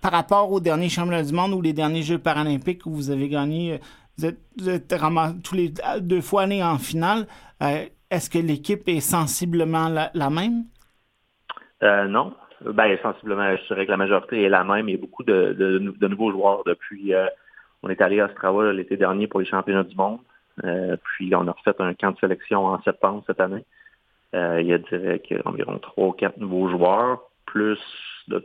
[0.00, 3.28] par rapport aux derniers championnats du monde ou les derniers Jeux paralympiques où vous avez
[3.28, 3.78] gagné
[4.18, 4.94] vous êtes,
[5.44, 7.26] tous les deux fois allés en finale.
[7.62, 10.64] Euh, est-ce que l'équipe est sensiblement la, même?
[11.82, 12.34] Euh, non.
[12.64, 14.88] Ben, sensiblement, je dirais que la majorité est la même.
[14.88, 15.78] Il y a beaucoup de,
[16.08, 17.14] nouveaux joueurs depuis.
[17.14, 17.26] Euh,
[17.82, 20.18] on est allé à Strava l'été dernier pour les championnats du monde.
[21.04, 23.64] puis on a refait un camp de sélection en septembre cette année.
[24.32, 27.78] il y a dirais environ trois ou quatre nouveaux joueurs, plus
[28.26, 28.44] de,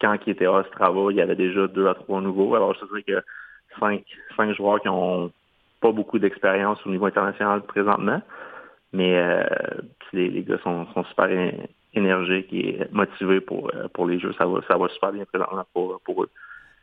[0.00, 2.54] quand qui était à Strava, il y avait déjà deux à trois nouveaux.
[2.54, 3.24] Alors je dirais que
[3.78, 4.04] cinq,
[4.56, 5.30] joueurs qui ont
[5.80, 8.20] pas beaucoup d'expérience au niveau international présentement.
[8.92, 9.44] Mais euh,
[10.12, 11.28] les, gars sont, super
[11.94, 14.32] énergiques et motivés pour, euh, pour les jeux.
[14.38, 16.30] Ça va, ça va super bien présentement pour, eux.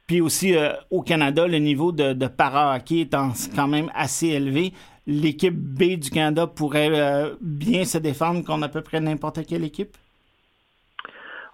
[0.08, 3.16] Puis aussi, euh, au Canada, le niveau de, de para-hockey est
[3.56, 4.72] quand même assez élevé.
[5.08, 9.96] L'équipe B du Canada pourrait bien se défendre contre à peu près n'importe quelle équipe?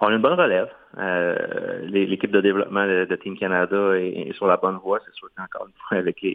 [0.02, 0.68] On a une bonne relève.
[0.98, 5.00] Euh, l'équipe de développement de, Team Canada est, sur la bonne voie.
[5.06, 6.26] C'est sûr qu'encore une fois, avec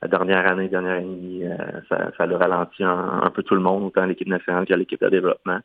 [0.00, 3.82] la dernière année, dernière année, euh, ça, ça le ralentit un, peu tout le monde,
[3.82, 5.58] autant l'équipe nationale que l'équipe de développement.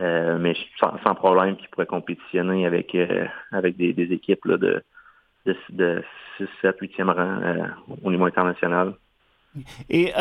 [0.00, 2.96] Euh, mais sans, problème qui pourrait compétitionner avec
[3.52, 4.82] avec des, équipes de,
[5.44, 6.02] de,
[6.38, 7.40] 6, 7, 8e rang
[8.02, 8.94] au niveau international.
[9.90, 10.12] Et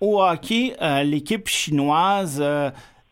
[0.00, 2.42] au hockey, l'équipe chinoise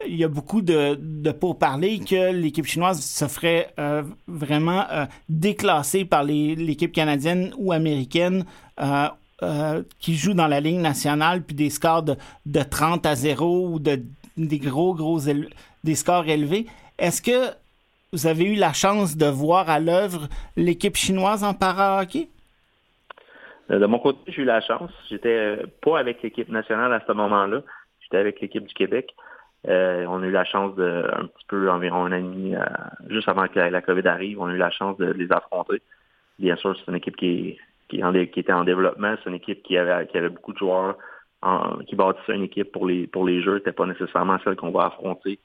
[0.07, 5.07] il y a beaucoup de, de pourparlers que l'équipe chinoise se ferait euh, vraiment euh,
[5.29, 8.45] déclasser par l'équipe canadienne ou américaine
[8.81, 13.69] euh, qui joue dans la ligne nationale, puis des scores de, de 30 à 0
[13.69, 14.01] ou de,
[14.37, 15.19] des gros, gros
[15.85, 16.67] des scores élevés.
[16.99, 17.55] Est-ce que
[18.13, 22.29] vous avez eu la chance de voir à l'œuvre l'équipe chinoise en para-hockey?
[23.69, 24.91] De mon côté, j'ai eu la chance.
[25.11, 27.63] J'étais pas avec l'équipe nationale à ce moment-là.
[28.01, 29.13] J'étais avec l'équipe du Québec.
[29.64, 32.55] On a eu la chance de, un petit peu, environ un an demi,
[33.09, 35.83] juste avant que la COVID arrive, on a eu la chance de les affronter.
[36.38, 38.01] Bien sûr, c'est une équipe qui, qui,
[38.37, 39.14] était en développement.
[39.23, 40.97] C'est une équipe qui avait, qui avait beaucoup de joueurs
[41.87, 43.59] qui bâtissait une équipe pour les, pour les jeux.
[43.59, 45.38] C'était pas nécessairement celle qu'on va affronter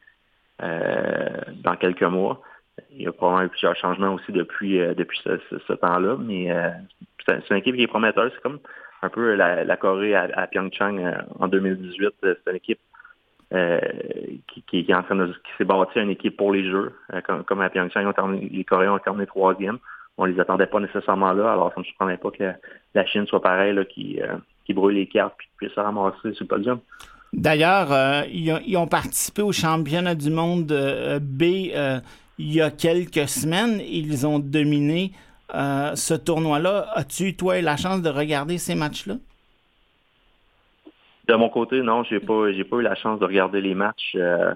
[0.59, 2.41] dans quelques mois.
[2.91, 6.69] Il y a probablement eu plusieurs changements aussi depuis, euh, depuis ce, temps-là, mais euh,
[7.27, 8.31] c'est une équipe qui est prometteuse.
[8.33, 8.59] C'est comme
[9.01, 12.09] un peu la, Corée à, Pyeongchang euh, en 2018.
[12.21, 12.79] C'est une équipe
[14.67, 16.93] qui, est en train de s'est bâtie une équipe pour les jeux.
[17.47, 18.11] Comme, à Pyeongchang,
[18.51, 19.77] les Coréens ont terminé troisième.
[20.17, 22.51] On les attendait pas nécessairement là, alors ça ne me surprendrait pas que
[22.93, 24.19] la Chine soit pareille, là, qui,
[24.69, 26.79] brûle les cartes et puisse se ramasser sur le podium.
[27.31, 30.73] D'ailleurs, ils, ont participé au championnat du monde
[31.21, 31.43] B
[32.37, 33.79] il y a quelques semaines.
[33.79, 35.11] Ils ont dominé
[35.53, 36.87] euh, ce tournoi-là.
[36.93, 39.15] As-tu, toi, la chance de regarder ces matchs-là?
[41.27, 44.15] De mon côté, non, j'ai pas, j'ai pas eu la chance de regarder les matchs.
[44.15, 44.53] Euh,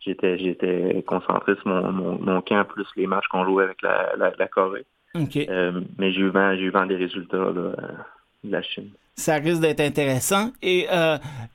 [0.00, 4.84] j'étais, j'étais concentré sur mon, camp plus les matchs qu'on jouait avec la, Corée.
[5.16, 7.72] Euh, mais j'ai eu vent, j'ai eu vent des résultats de
[8.44, 8.90] la Chine.
[9.14, 10.50] Ça risque d'être intéressant.
[10.62, 10.86] Et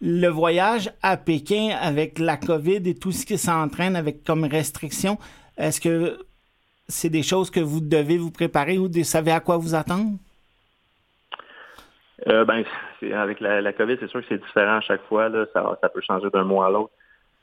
[0.01, 5.17] le voyage à Pékin avec la COVID et tout ce qui s'entraîne avec comme restriction,
[5.57, 6.19] est-ce que
[6.87, 10.17] c'est des choses que vous devez vous préparer ou savez à quoi vous attendre?
[12.29, 12.63] Euh, ben,
[13.13, 15.29] avec la, COVID, c'est sûr que c'est différent à chaque fois.
[15.29, 15.45] Là.
[15.53, 16.93] Ça, peut changer d'un mois à l'autre.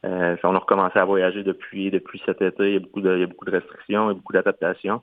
[0.07, 2.69] Euh, on a recommencé à voyager depuis, depuis cet été.
[2.69, 5.03] Il y a beaucoup de, beaucoup de restrictions, il y a beaucoup d'adaptations.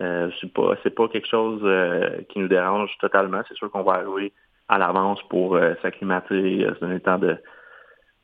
[0.00, 3.42] Euh, c'est pas, pas quelque chose euh, qui nous dérange totalement.
[3.48, 4.32] C'est sûr qu'on va arriver
[4.68, 7.38] à l'avance pour s'acclimater, se donner le temps de,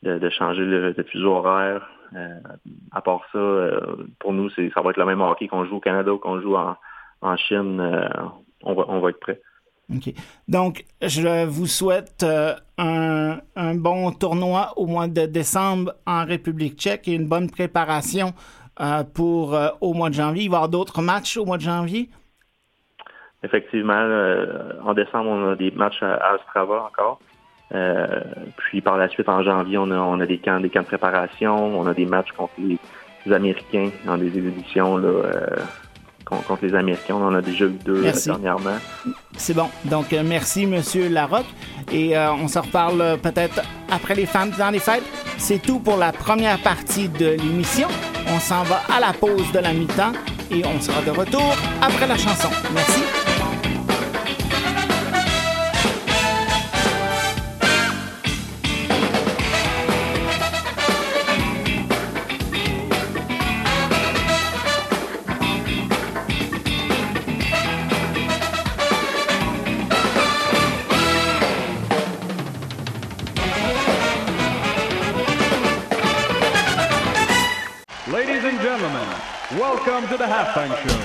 [0.03, 2.39] de, changer le, de fuseau horaire, euh,
[2.93, 5.81] à part ça, euh, pour nous, ça va être le même hockey qu'on joue au
[5.81, 7.81] Canada ou qu'on joue en, Chine.
[7.81, 8.09] Euh,
[8.63, 9.41] on, va, on va être prêt.
[10.49, 12.25] Donc, je vous souhaite
[12.79, 18.33] un, bon tournoi au mois de décembre en République tchèque et une bonne préparation
[19.15, 20.45] pour au mois de janvier.
[20.45, 22.09] Il va y avoir d'autres matchs au mois de janvier?
[23.43, 23.93] Effectivement.
[24.85, 27.21] en décembre, on a des matchs à, Strava encore.
[27.75, 28.21] Euh,
[28.57, 32.07] puis par la suite, en janvier, on a, des camps, de préparation, on a des
[32.07, 32.79] matchs contre les,
[33.33, 35.47] Américains dans des éditions là, euh,
[36.25, 37.15] contre les Américains.
[37.15, 38.79] On en a déjà eu deux euh, dernièrement.
[39.37, 39.69] C'est bon.
[39.85, 41.47] Donc, merci, Monsieur Larocque.
[41.93, 43.61] Et on se reparle peut-être
[43.91, 45.05] après les femmes dans les fêtes.
[45.39, 47.89] C'est tout pour la première partie de l'émission.
[48.35, 50.13] On s'en va à la pause de la mi-temps
[50.51, 52.49] et on sera de retour après la chanson.
[52.75, 53.03] Merci.
[78.27, 80.97] Welcome to the halftime show.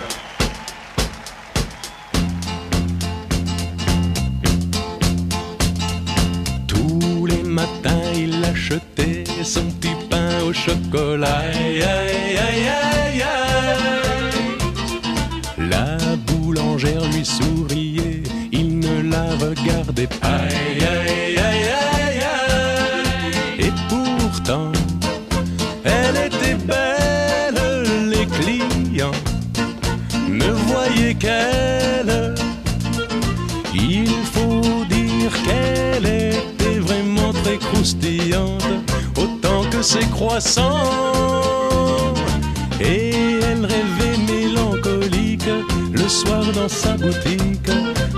[6.66, 11.40] Tous les matins, il achetait son petit pain au chocolat.
[11.40, 13.26] Aïe, aïe, aïe,
[15.58, 20.40] la boulangère lui souriait, il ne la regardait pas.
[42.82, 45.50] Et elle rêvait mélancolique
[45.94, 47.72] le soir dans sa boutique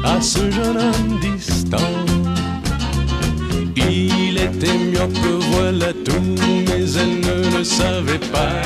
[0.04, 1.78] à ce jeune homme distant.
[3.76, 6.36] Il était mieux que voilà tout,
[6.68, 8.62] mais elle ne le savait pas.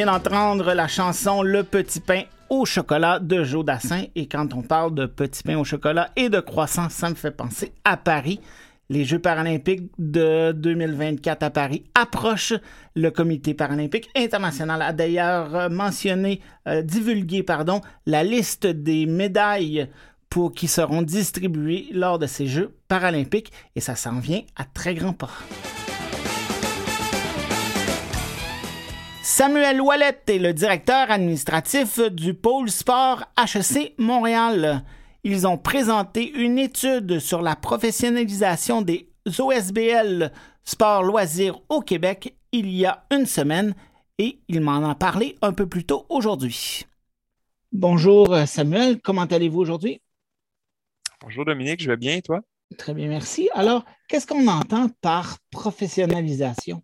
[0.00, 4.04] Vient d'entendre la chanson Le Petit Pain au chocolat de Joe Dassin.
[4.14, 7.30] Et quand on parle de petit pain au chocolat et de croissant, ça me fait
[7.30, 8.40] penser à Paris.
[8.88, 12.54] Les Jeux paralympiques de 2024 à Paris approchent.
[12.96, 19.86] Le Comité paralympique international a d'ailleurs mentionné, euh, divulgué, pardon, la liste des médailles
[20.30, 23.52] pour qui seront distribuées lors de ces Jeux paralympiques.
[23.76, 25.28] Et ça s'en vient à très grands pas.
[29.40, 34.84] Samuel Ouellette est le directeur administratif du pôle sport HEC Montréal.
[35.24, 40.30] Ils ont présenté une étude sur la professionnalisation des OSBL
[40.62, 43.74] sport loisirs au Québec il y a une semaine
[44.18, 46.84] et ils m'en ont parlé un peu plus tôt aujourd'hui.
[47.72, 50.02] Bonjour Samuel, comment allez-vous aujourd'hui?
[51.22, 52.42] Bonjour Dominique, je vais bien et toi?
[52.76, 53.48] Très bien, merci.
[53.54, 56.82] Alors, qu'est-ce qu'on entend par professionnalisation?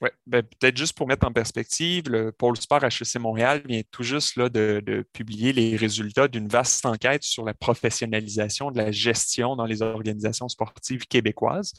[0.00, 4.04] Oui, ben, peut-être juste pour mettre en perspective, le pôle sport HEC Montréal vient tout
[4.04, 9.56] juste là, de, publier les résultats d'une vaste enquête sur la professionnalisation de la gestion
[9.56, 11.72] dans les organisations sportives québécoises.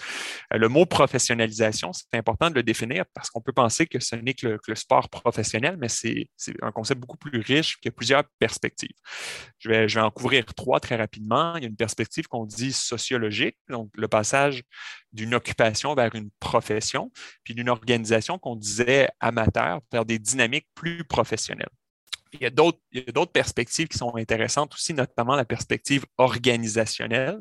[0.54, 4.18] Euh, le mot professionnalisation, c'est important de le définir parce qu'on peut penser que ce
[4.18, 6.28] n'est que le, que le sport professionnel, mais c'est
[6.62, 8.96] un concept beaucoup plus riche qui a plusieurs perspectives.
[9.60, 11.56] Je vais, je vais en couvrir trois très rapidement.
[11.56, 14.64] Il y a une perspective qu'on dit sociologique, donc le passage
[15.14, 17.12] d'une occupation vers une profession,
[17.44, 21.70] puis d'une organisation qu'on disait amateur vers des dynamiques plus professionnelles.
[22.34, 27.40] Il y a d'autres perspectives qui sont intéressantes aussi, notamment la perspective organisationnelle,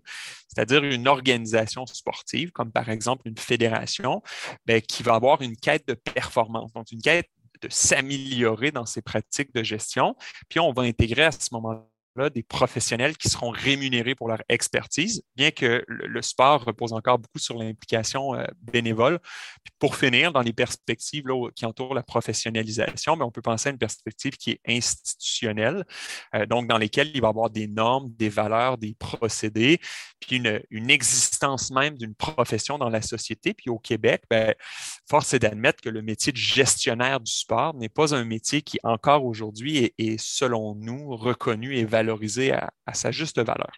[0.48, 4.22] c'est-à-dire une organisation sportive, comme par exemple une fédération,
[4.64, 7.28] bien, qui va avoir une quête de performance, donc une quête
[7.61, 10.16] de s'améliorer dans ses pratiques de gestion.
[10.48, 11.87] Puis on va intégrer à ce moment-là
[12.33, 17.38] des professionnels qui seront rémunérés pour leur expertise, bien que le, sport repose encore beaucoup
[17.38, 19.21] sur l'implication euh, bénévole.
[19.79, 23.73] pour finir, dans les perspectives qui entourent la professionnalisation, mais ben, on peut penser à
[23.73, 25.85] une perspective qui est institutionnelle,
[26.35, 29.79] euh, donc dans lesquelles il va y avoir des normes, des valeurs, des procédés,
[30.21, 30.37] puis
[30.71, 33.55] une, existence même d'une profession dans la société.
[33.55, 34.55] Puis au Québec, ben,
[35.09, 38.79] force est d'admettre que le métier de gestionnaire du sport n'est pas un métier qui,
[38.83, 43.73] encore aujourd'hui, est, est, selon nous, reconnu et valorisé à, sa juste valeur.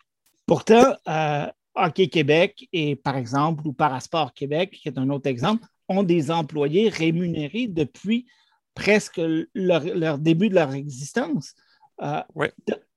[0.47, 5.67] Pourtant, euh, Hockey Québec et par exemple, ou Parasport Québec, qui est un autre exemple,
[5.89, 8.27] ont des employés rémunérés depuis
[8.75, 9.21] presque
[9.55, 11.55] leur, début de leur existence.
[12.03, 12.47] Euh, oui.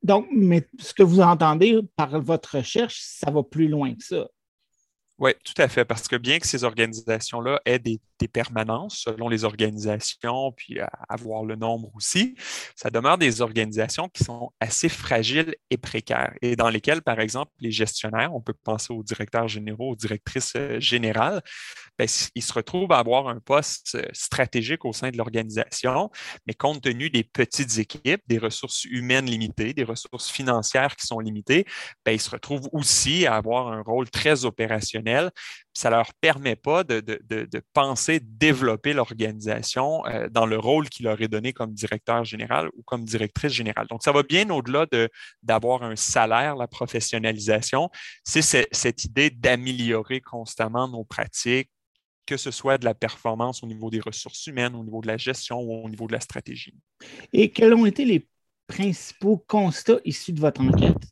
[0.02, 4.28] Donc, mais ce que vous entendez par votre recherche, ça va plus loin que ça.
[5.20, 8.00] Oui, tout à fait, parce que bien que ces organisations-là aient des,
[8.32, 10.78] permanences selon les organisations, puis
[11.10, 12.36] avoir le nombre aussi,
[12.74, 17.52] ça demeure des organisations qui sont assez fragiles et précaires et dans lesquelles, par exemple,
[17.60, 21.42] les gestionnaires, on peut penser aux directeurs généraux, aux directrices euh, générales,
[21.98, 26.10] bien, ils se retrouvent à avoir un poste euh, stratégique au sein de l'organisation,
[26.48, 31.20] mais compte tenu des petites équipes, des ressources humaines limitées, des ressources financières qui sont
[31.20, 31.66] limitées,
[32.06, 35.32] bien, ils se retrouvent aussi à avoir un rôle très opérationnel
[35.74, 37.02] ça ne leur permet pas de,
[37.74, 42.84] penser développer l'organisation euh, dans le rôle qui leur est donné comme directeur général ou
[42.84, 43.88] comme directrice générale.
[43.88, 44.86] Donc, ça va bien au-delà
[45.42, 47.90] d'avoir un salaire, la professionnalisation.
[48.24, 51.72] C'est cette idée d'améliorer constamment nos pratiques,
[52.26, 55.18] que ce soit de la performance au niveau des ressources humaines, au niveau de la
[55.18, 56.76] gestion ou au niveau de la stratégie.
[57.32, 58.28] Et quels ont été les
[58.68, 61.04] principaux constats issus de votre enquête?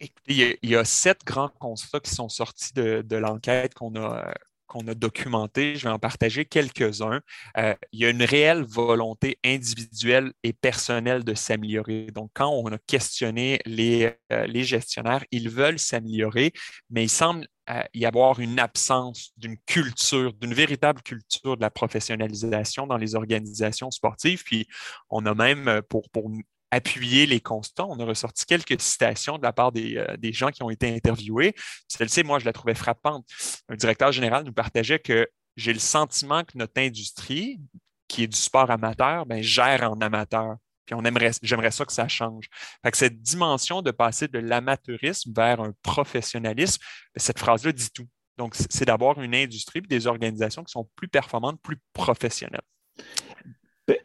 [0.00, 4.32] Écoutez, il y, a, sept grands constats qui sont sortis de, l'enquête qu'on a,
[4.68, 5.74] qu'on a documenté.
[5.74, 7.20] Je vais en partager quelques-uns.
[7.56, 12.06] Euh, il y a une réelle volonté individuelle et personnelle de s'améliorer.
[12.14, 16.52] Donc, quand on a questionné les, euh, les gestionnaires, ils veulent s'améliorer,
[16.90, 21.70] mais il semble euh, y avoir une absence d'une culture, d'une véritable culture de la
[21.70, 24.42] professionnalisation dans les organisations sportives.
[24.44, 24.66] Puis,
[25.10, 26.30] on a même, pour, pour
[26.70, 27.86] appuyer les constats.
[27.86, 30.94] On a ressorti quelques citations de la part des, euh, des gens qui ont été
[30.94, 31.54] interviewés.
[31.88, 33.26] Celle-ci, moi, je la trouvais frappante.
[33.68, 37.60] Un directeur général nous partageait que j'ai le sentiment que notre industrie,
[38.06, 40.56] qui est du sport amateur, ben, gère en amateur.
[40.88, 42.48] Puis on aimerait, j'aimerais ça que ça change.
[42.82, 46.80] Fait que cette dimension de passer de l'amateurisme vers un professionnalisme,
[47.14, 48.08] ben, cette phrase-là dit tout.
[48.38, 52.62] Donc, c'est d'avoir une industrie et des organisations qui sont plus performantes, plus professionnelles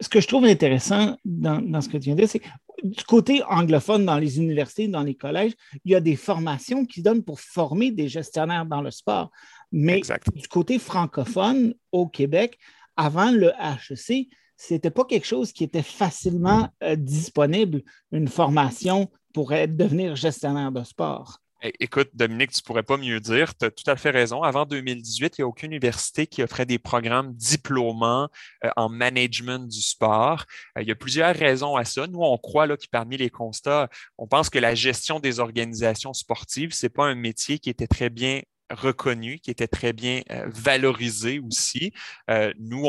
[0.00, 2.42] ce que je trouve intéressant dans, ce que tu viens de dire, c'est
[2.82, 5.52] du côté anglophone, dans les universités, dans les collèges,
[5.84, 9.30] il y a des formations qui donnent pour former des gestionnaires dans le sport.
[9.72, 10.00] Mais
[10.34, 12.58] du côté francophone, au Québec,
[12.96, 17.82] avant le HEC, ce n'était pas quelque chose qui était facilement euh, disponible,
[18.12, 21.40] une formation pour devenir gestionnaire de sport.
[21.80, 23.56] Écoute, Dominique, tu ne pourrais pas mieux dire.
[23.56, 24.42] Tu as tout à fait raison.
[24.42, 28.28] Avant 2018, il n'y a aucune université qui offrait des programmes diplômants
[28.64, 30.44] euh, en management du sport.
[30.76, 32.06] Euh, il y a plusieurs raisons à ça.
[32.06, 33.88] Nous, on croit là, que parmi les constats,
[34.18, 37.86] on pense que la gestion des organisations sportives, ce n'est pas un métier qui était
[37.86, 41.92] très bien reconnu, qui était très bien euh, valorisé aussi.
[42.30, 42.86] Euh, nous,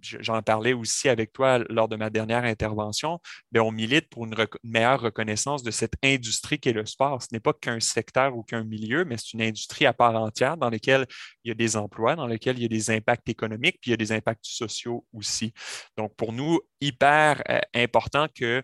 [0.00, 3.20] j'en parlais aussi avec toi lors de ma dernière intervention,
[3.56, 7.22] on milite pour une, meilleure reconnaissance de cette industrie qui est le sport.
[7.22, 10.56] Ce n'est pas qu'un secteur ou qu'un milieu, mais c'est une industrie à part entière
[10.56, 11.06] dans laquelle
[11.44, 13.92] il y a des emplois, dans laquelle il y a des impacts économiques, puis il
[13.92, 15.52] y a des impacts sociaux aussi.
[15.96, 18.62] Donc, pour nous, hyper euh, important que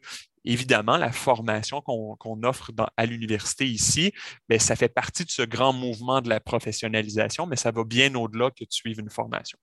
[0.48, 4.12] évidemment, la formation qu'on offre à l'université ici,
[4.58, 8.50] ça fait partie de ce grand mouvement de la professionnalisation, mais ça va bien au-delà
[8.50, 9.58] que de suivre une formation.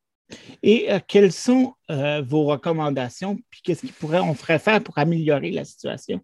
[0.64, 5.66] Et euh, quelles sont euh, vos recommandations, puis qu'est-ce qu'on ferait faire pour améliorer la
[5.66, 6.22] situation?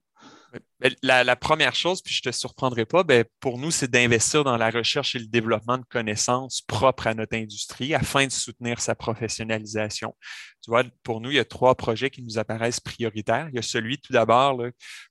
[1.02, 4.58] La, première chose, puis je ne te surprendrai pas, bien, pour nous, c'est d'investir dans
[4.58, 8.96] la recherche et le développement de connaissances propres à notre industrie afin de soutenir sa
[8.96, 10.16] professionnalisation.
[10.62, 13.48] Tu vois, pour nous, il y a trois projets qui nous apparaissent prioritaires.
[13.50, 14.62] Il y a celui, tout d'abord,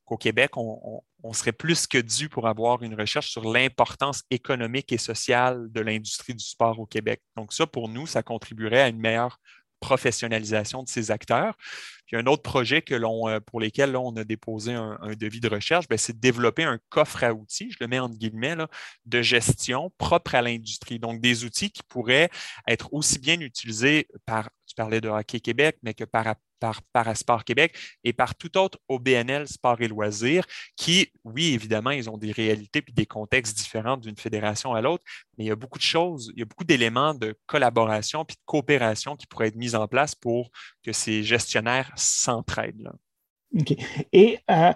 [0.04, 4.98] qu'au Québec, on, serait plus que dû pour avoir une recherche sur l'importance économique et
[4.98, 7.22] sociale de l'industrie du sport au Québec.
[7.36, 9.38] Donc ça, pour nous, ça contribuerait à une meilleure
[9.80, 11.54] professionnalisation de ces acteurs.
[12.10, 15.48] Puis un autre projet que l'on, euh, pour lesquels on a déposé un, devis de
[15.48, 18.56] recherche, ben, c'est de développer un coffre à outils, je le mets entre guillemets,
[19.06, 20.98] de gestion propre à l'industrie.
[20.98, 22.30] Donc, des outils qui pourraient
[22.66, 27.44] être aussi bien utilisés par, tu parlais de Hockey Québec, mais que par, par Parasport
[27.44, 30.44] Québec et par tout autre OBNL Sport et Loisirs
[30.76, 35.02] qui, oui, évidemment, ils ont des réalités et des contextes différents d'une fédération à l'autre,
[35.36, 38.36] mais il y a beaucoup de choses, il y a beaucoup d'éléments de collaboration puis
[38.36, 40.50] de coopération qui pourraient être mis en place pour
[40.84, 42.92] que ces gestionnaires s'entraident.
[43.58, 43.74] OK.
[44.12, 44.72] Et euh,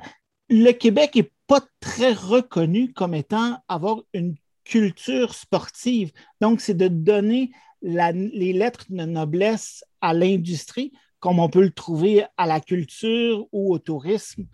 [0.49, 6.13] le Québec n'est pas très reconnu comme étant avoir une culture sportive.
[6.41, 7.51] Donc, c'est de donner
[7.83, 13.73] les lettres de noblesse à l'industrie comme on peut le trouver à la culture ou
[13.73, 14.47] au tourisme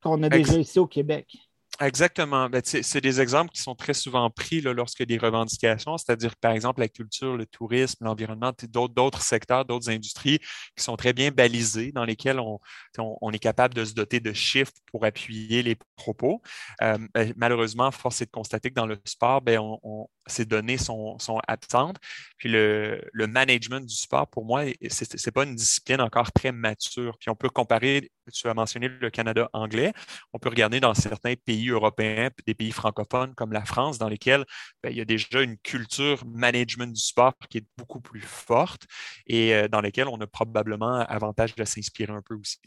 [0.00, 1.36] qu'on a déjà ici au Québec.
[1.80, 2.48] Exactement.
[2.48, 6.52] Ben, c'est des exemples qui sont très souvent pris là, a des revendications, c'est-à-dire par
[6.52, 10.38] exemple la culture, le tourisme, l'environnement, d'autres secteurs, d'autres industries
[10.76, 12.60] qui sont très bien balisés, dans lesquels on,
[12.98, 16.40] on, est capable de se doter de chiffres pour appuyer les propos.
[16.82, 20.78] Euh, ben, malheureusement, force est de constater que dans le sport, ben, on, ces données
[20.78, 21.98] sont, sont, absentes.
[22.38, 26.52] Puis le, le, management du sport, pour moi, ce n'est pas une discipline encore très
[26.52, 27.16] mature.
[27.18, 29.92] Puis on peut comparer, tu as mentionné le Canada anglais,
[30.32, 34.44] on peut regarder dans certains pays européens, des pays francophones comme la France, dans lesquels
[34.82, 38.86] ben, il y a déjà une culture management du sport qui est beaucoup plus forte
[39.26, 42.58] et euh, dans lesquels on a probablement avantage de s'inspirer un peu aussi.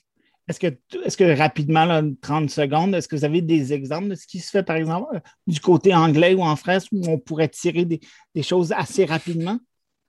[0.47, 4.15] Est-ce que, est que rapidement, là, 30 secondes, est-ce que vous avez des exemples de
[4.15, 7.19] ce qui se fait, par exemple, euh, du côté anglais ou en France, où on
[7.19, 9.59] pourrait tirer des choses assez rapidement?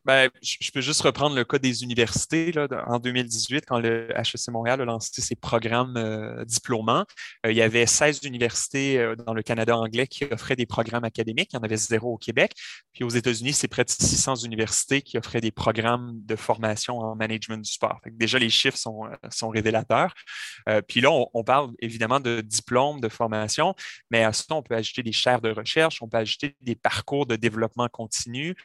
[0.07, 2.53] Ben, je peux juste reprendre le cas des universités.
[2.53, 7.05] Là, en 2018, quand le HEC Montréal a lancé ses programmes euh, diplômants,
[7.45, 11.05] euh, il y avait 16 universités euh, dans le Canada anglais qui offraient des programmes
[11.05, 11.51] académiques.
[11.53, 12.53] Il y en avait zéro au Québec.
[12.95, 17.15] Puis aux États-Unis, c'est près de 600 universités qui offraient des programmes de formation en
[17.15, 18.01] management du sport.
[18.07, 20.15] déjà, les chiffres sont, sont révélateurs.
[20.89, 23.75] puis là, on, parle évidemment de diplômes, de formation,
[24.11, 27.27] mais à ça, on peut ajouter des chaires de recherche, on peut ajouter des parcours
[27.27, 28.57] de développement continu.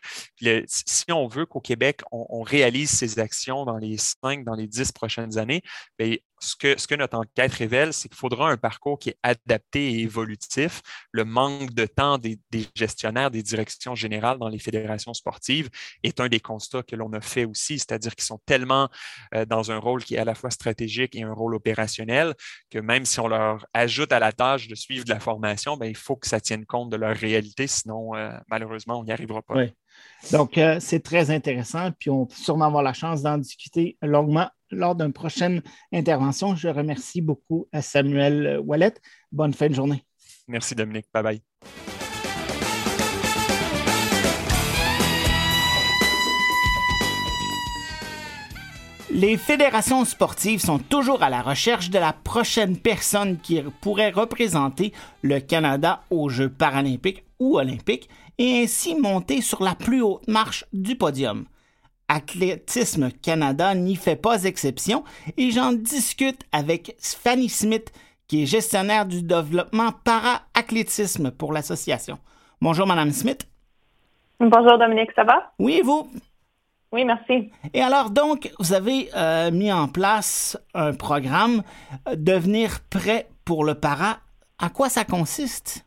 [0.67, 4.91] si on veut qu'au Québec, on, réalise ces actions dans les cinq, dans les dix
[4.91, 5.61] prochaines années,
[5.97, 10.01] bien, ce que, notre enquête révèle, c'est qu'il faudra un parcours qui est adapté et
[10.01, 10.81] évolutif.
[11.11, 12.39] Le manque de temps des,
[12.75, 15.69] gestionnaires, des directions générales dans les fédérations sportives
[16.03, 18.89] est un des constats que l'on a fait aussi, c'est-à-dire qu'ils sont tellement
[19.33, 22.33] euh, dans un rôle qui est à la fois stratégique et un rôle opérationnel
[22.69, 25.89] que même si on leur ajoute à la tâche de suivre de la formation, bien,
[25.89, 29.41] il faut que ça tienne compte de leur réalité, sinon euh, malheureusement, on n'y arrivera
[29.41, 29.55] pas.
[29.55, 29.73] Oui.
[30.31, 34.49] Donc, euh, c'est très intéressant, puis on peut sûrement avoir la chance d'en discuter longuement
[34.71, 35.61] lors d'une prochaine
[35.93, 36.55] intervention.
[36.55, 38.93] Je remercie beaucoup à Samuel Wallet.
[39.31, 40.03] Bonne fin de journée.
[40.47, 41.07] Merci Dominique.
[41.13, 41.41] Bye bye.
[49.11, 54.91] Les fédérations sportives sont toujours à la recherche de la prochaine personne qui pourrait représenter
[55.21, 60.65] le Canada aux Jeux paralympiques ou olympiques et ainsi monter sur la plus haute marche
[60.73, 61.45] du podium.
[62.07, 65.03] Athlétisme Canada n'y fait pas exception
[65.37, 67.91] et j'en discute avec Fanny Smith,
[68.27, 72.19] qui est gestionnaire du développement para-athlétisme pour l'association.
[72.61, 73.47] Bonjour, Madame Smith.
[74.39, 75.51] Bonjour, Dominique, ça va?
[75.59, 76.09] Oui, et vous?
[76.91, 77.51] Oui, merci.
[77.73, 81.63] Et alors, donc, vous avez euh, mis en place un programme
[82.07, 84.19] euh, Devenir prêt pour le para.
[84.59, 85.84] À quoi ça consiste?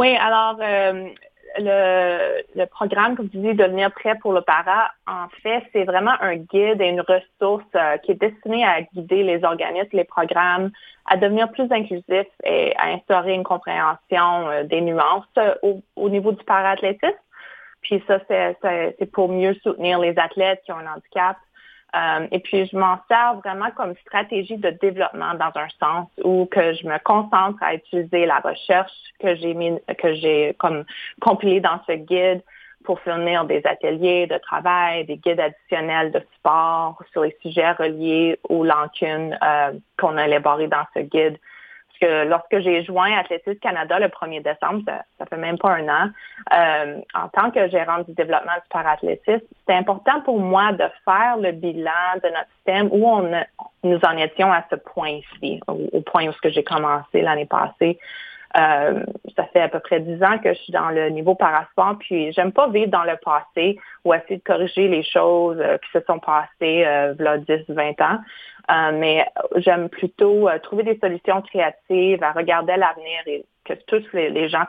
[0.00, 1.10] Oui, alors, euh,
[1.58, 6.36] le, programme, comme tu dis, Devenir prêt pour le para, en fait, c'est vraiment un
[6.36, 7.66] guide et une ressource
[8.02, 10.70] qui est destinée à guider les organismes, les programmes,
[11.04, 16.42] à devenir plus inclusifs et à instaurer une compréhension des nuances au, au niveau du
[16.44, 17.12] para-athlétisme.
[17.82, 21.36] Puis ça, c'est pour mieux soutenir les athlètes qui ont un handicap.
[21.94, 26.46] Euh, et puis, je m'en sers vraiment comme stratégie de développement dans un sens où
[26.46, 30.84] que je me concentre à utiliser la recherche que j'ai mis, que j'ai comme
[31.20, 32.42] compilée dans ce guide
[32.84, 38.38] pour fournir des ateliers de travail, des guides additionnels de sport sur les sujets reliés
[38.48, 41.38] aux lancunes euh, qu'on a élaborés dans ce guide
[42.00, 45.88] que lorsque j'ai joint Athlétisme Canada le 1er décembre, ça, ça fait même pas un
[45.88, 46.10] an,
[46.52, 51.36] euh, en tant que gérante du développement du parathlétisme, c'était important pour moi de faire
[51.38, 51.90] le bilan
[52.22, 53.30] de notre système où on
[53.82, 57.98] nous en étions à ce point-ci, au, point où j'ai commencé l'année passée.
[58.56, 59.04] Euh,
[59.36, 62.32] ça fait à peu près dix ans que je suis dans le niveau parasport, puis
[62.32, 66.04] j'aime pas vivre dans le passé ou essayer de corriger les choses euh, qui se
[66.04, 68.18] sont passées euh, a 10, 20 ans.
[68.70, 69.26] Euh, mais
[69.56, 74.64] j'aime plutôt euh, trouver des solutions créatives, à regarder l'avenir et que tous les, gens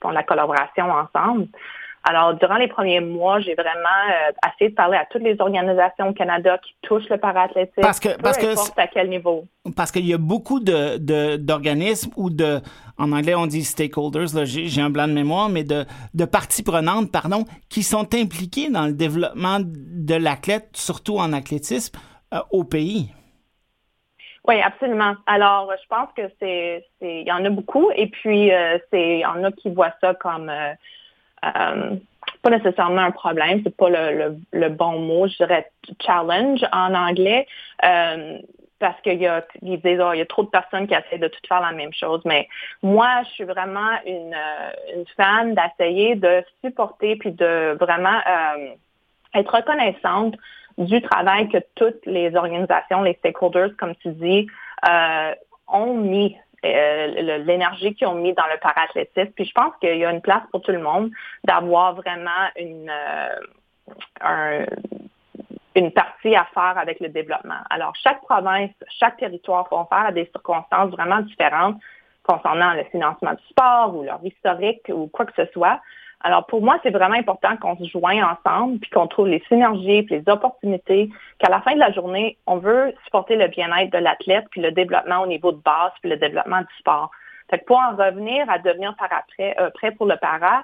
[0.00, 1.48] font la collaboration ensemble.
[2.06, 3.72] Alors, durant les premiers mois, j'ai vraiment
[4.10, 7.98] euh, essayé de parler à toutes les organisations au Canada qui touchent le paraathlétisme, parce
[7.98, 9.46] que, parce que, à quel niveau.
[9.74, 12.60] Parce qu'il y a beaucoup d'organismes ou de,
[12.98, 17.10] en anglais on dit stakeholders, j'ai un blanc de mémoire, mais de, de parties prenantes,
[17.10, 21.98] pardon, qui sont impliquées dans le développement de l'athlète, surtout en athlétisme,
[22.50, 23.08] au pays.
[24.46, 25.14] Oui, absolument.
[25.26, 29.14] Alors, je pense que c'est, c'est, il y en a beaucoup, et puis euh, c'est,
[29.14, 30.50] il y en a qui voient ça comme
[31.44, 31.96] euh, euh,
[32.42, 35.70] pas nécessairement un problème, c'est pas le, bon mot, je dirais
[36.04, 37.46] challenge en anglais,
[37.80, 41.28] parce qu'il y a, disent, oh, il y a trop de personnes qui essaient de
[41.28, 42.20] tout faire la même chose.
[42.26, 42.48] Mais
[42.82, 44.36] moi, je suis vraiment une,
[44.94, 48.20] une fan d'essayer de supporter puis de vraiment
[49.34, 50.34] être reconnaissante
[50.78, 54.46] du travail que toutes les organisations, les stakeholders, comme tu dis,
[54.88, 55.34] euh,
[55.68, 59.32] ont mis, euh, l'énergie qu'ils ont mis dans le paraathlétisme.
[59.32, 61.10] Puis je pense qu'il y a une place pour tout le monde
[61.44, 62.90] d'avoir vraiment une,
[64.24, 64.66] euh,
[65.74, 67.60] une partie à faire avec le développement.
[67.70, 71.76] Alors, chaque province, chaque territoire vont faire à des circonstances vraiment différentes
[72.22, 75.80] concernant le financement du sport ou leur historique ou quoi que ce soit.
[76.26, 80.04] Alors, pour moi, c'est vraiment important qu'on se joigne ensemble, puis qu'on trouve les synergies,
[80.04, 83.98] puis les opportunités, qu'à la fin de la journée, on veut supporter le bien-être de
[83.98, 87.10] l'athlète, puis le développement au niveau de base, puis le développement du sport.
[87.50, 90.62] Fait que pour en revenir à devenir après, euh, prêt pour le para,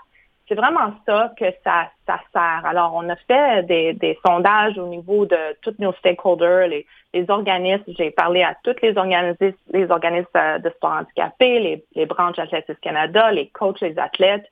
[0.48, 2.62] c'est vraiment ça que ça, ça sert.
[2.64, 7.92] Alors, on a fait des, sondages au niveau de tous nos stakeholders, les, les organismes.
[7.98, 12.38] J'ai parlé à tous les organismes, les organismes euh, de sport handicapés, les, les branches
[12.38, 14.48] Athlétisme Canada, les coachs, les athlètes.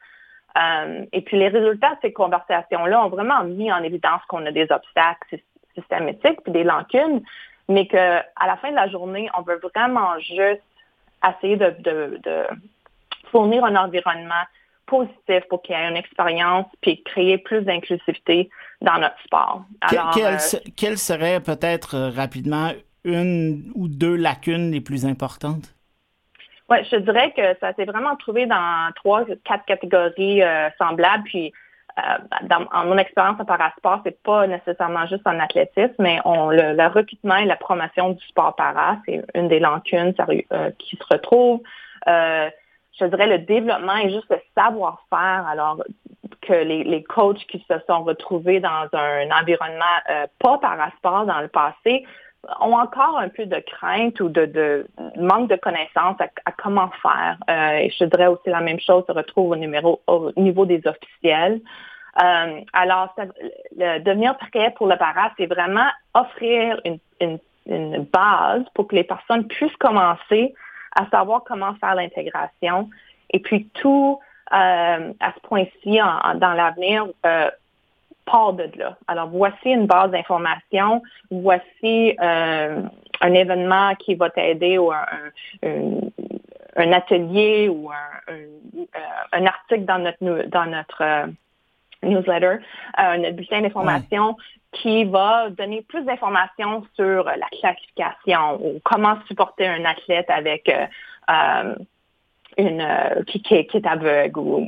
[0.56, 4.50] Euh, et puis les résultats de ces conversations-là ont vraiment mis en évidence qu'on a
[4.50, 5.38] des obstacles
[5.74, 7.22] systématiques puis des lacunes,
[7.68, 10.62] mais qu'à la fin de la journée, on veut vraiment juste
[11.26, 12.46] essayer de,
[13.30, 14.44] fournir un environnement
[14.86, 18.48] positif pour qu'il y ait une expérience puis créer plus d'inclusivité
[18.80, 19.64] dans notre sport.
[19.82, 20.38] Alors, euh,
[20.76, 22.72] quelles seraient peut-être euh, rapidement
[23.04, 25.74] une ou deux lacunes les plus importantes?
[26.70, 31.24] Oui, je dirais que ça s'est vraiment trouvé dans trois, quatre catégories euh, semblables.
[31.24, 31.52] Puis,
[31.98, 32.02] euh,
[32.42, 36.86] dans, en mon expérience en parasport, c'est pas nécessairement juste en athlétisme, mais on, le,
[36.88, 40.14] recrutement et la promotion du sport para, c'est une des lacunes
[40.52, 41.62] euh, qui se retrouvent.
[42.06, 45.46] je dirais le développement et juste le savoir-faire.
[45.48, 45.82] Alors,
[46.42, 49.98] que les, les, coachs qui se sont retrouvés dans un environnement
[50.38, 52.06] pas parasport dans le passé
[52.60, 54.86] ont encore un peu de crainte ou de,
[55.16, 57.36] manque de connaissances à, comment faire.
[57.50, 60.82] Euh, et je dirais aussi la même chose se retrouve au, numéro, au niveau des
[60.86, 61.60] officiels.
[62.22, 63.14] Euh, alors,
[63.76, 66.98] le devenir prêt pour le para, c'est vraiment offrir une,
[68.10, 70.54] base pour que les personnes puissent commencer
[70.96, 72.88] à savoir comment faire l'intégration.
[73.30, 74.18] Et puis tout,
[74.54, 75.98] euh, à ce point-ci,
[76.36, 77.06] dans l'avenir,
[78.30, 78.96] part de là.
[79.06, 82.82] Alors, voici une base d'information, voici euh,
[83.20, 87.90] un événement qui va t'aider ou un, atelier ou
[89.32, 91.28] un, article dans notre, dans notre,
[92.02, 92.58] newsletter,
[92.96, 94.36] un bulletin d'information
[94.70, 100.70] qui va donner plus d'informations sur la classification ou comment supporter un athlète avec
[102.58, 104.66] une qui, qui, est aveugle ou,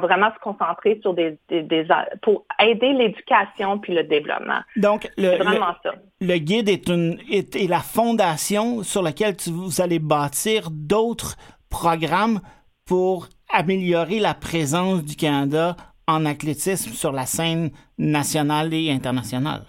[0.00, 1.86] vraiment se concentrer sur des, des,
[2.22, 4.60] pour aider l'éducation puis le développement.
[4.76, 5.92] Donc le, vraiment ça.
[6.20, 11.36] le guide est une est, la fondation sur laquelle tu, vous allez bâtir d'autres
[11.70, 12.40] programmes
[12.84, 19.62] pour améliorer la présence du Canada en athlétisme sur la scène nationale et internationale.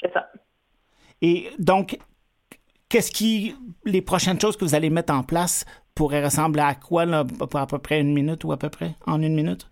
[0.00, 0.28] C'est ça.
[1.20, 1.98] Et donc,
[2.88, 5.64] qu'est-ce qui, les prochaines choses que vous allez mettre en place
[5.96, 8.90] pourraient ressembler à quoi, là, pour à peu près une minute ou à peu près,
[9.06, 9.66] en une minute?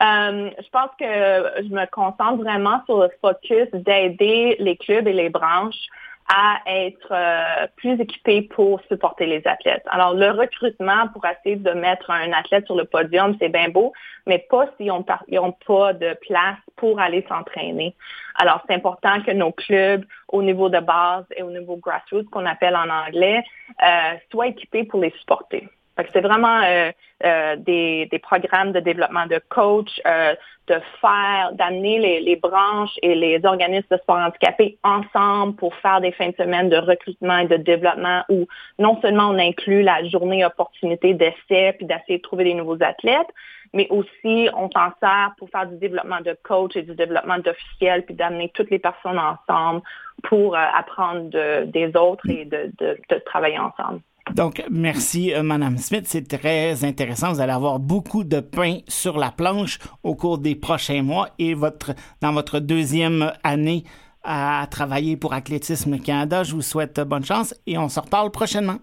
[0.00, 5.12] Euh, je pense que je me concentre vraiment sur le focus d'aider les clubs et
[5.12, 5.86] les branches
[6.28, 9.84] à être euh, plus équipés pour supporter les athlètes.
[9.90, 13.92] Alors, le recrutement pour essayer de mettre un athlète sur le podium, c'est bien beau,
[14.26, 17.94] mais pas s'ils n'ont pas de place pour aller s'entraîner.
[18.36, 22.46] Alors, c'est important que nos clubs, au niveau de base et au niveau grassroots, qu'on
[22.46, 23.44] appelle en anglais,
[23.82, 25.68] euh, soient équipés pour les supporter
[26.12, 26.90] c'est vraiment euh,
[27.24, 30.34] euh, des, programmes de développement de coach, euh,
[30.66, 36.12] de faire, d'amener les, branches et les organismes de sport handicapés ensemble pour faire des
[36.12, 38.46] fins de semaine de recrutement et de développement où
[38.78, 43.28] non seulement on inclut la journée opportunité d'essai puis d'essayer de trouver des nouveaux athlètes,
[43.72, 48.04] mais aussi on s'en sert pour faire du développement de coach et du développement d'officiels
[48.04, 49.82] puis d'amener toutes les personnes ensemble
[50.22, 51.28] pour apprendre
[51.64, 54.00] des autres et de travailler ensemble.
[54.34, 56.06] Donc, merci, euh, Madame Smith.
[56.06, 57.32] C'est très intéressant.
[57.32, 61.54] Vous allez avoir beaucoup de pain sur la planche au cours des prochains mois et
[61.54, 63.84] votre, dans votre deuxième année
[64.24, 66.42] à travailler pour Athlétisme Canada.
[66.42, 68.78] Je vous souhaite bonne chance et on se reparle prochainement.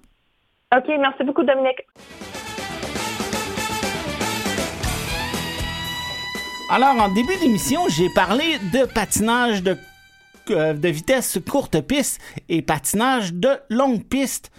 [0.73, 1.85] OK, merci beaucoup, Dominique.
[6.69, 9.75] Alors, en début d'émission, j'ai parlé de patinage de,
[10.51, 14.49] euh, de vitesse courte piste et patinage de longue piste.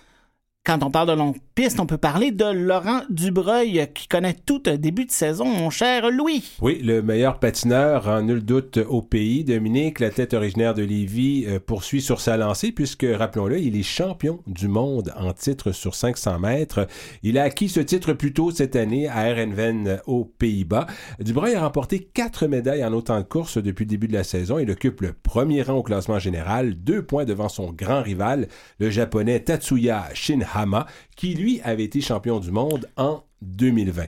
[0.64, 4.60] Quand on parle de longue piste, on peut parler de Laurent Dubreuil qui connaît tout
[4.60, 6.56] début de saison, mon cher Louis.
[6.60, 9.44] Oui, le meilleur patineur, en nul doute, au pays.
[9.44, 13.82] Dominique, la tête originaire de Lévis, euh, poursuit sur sa lancée puisque, rappelons-le, il est
[13.82, 16.86] champion du monde en titre sur 500 mètres.
[17.22, 20.86] Il a acquis ce titre plus tôt cette année à Erenven aux Pays-Bas.
[21.20, 24.58] Dubreuil a remporté quatre médailles en autant de courses depuis le début de la saison.
[24.58, 28.48] Il occupe le premier rang au classement général, deux points devant son grand rival,
[28.78, 30.86] le japonais Tatsuya Shinha Hama,
[31.16, 34.04] qui lui avait été champion du monde en 2020.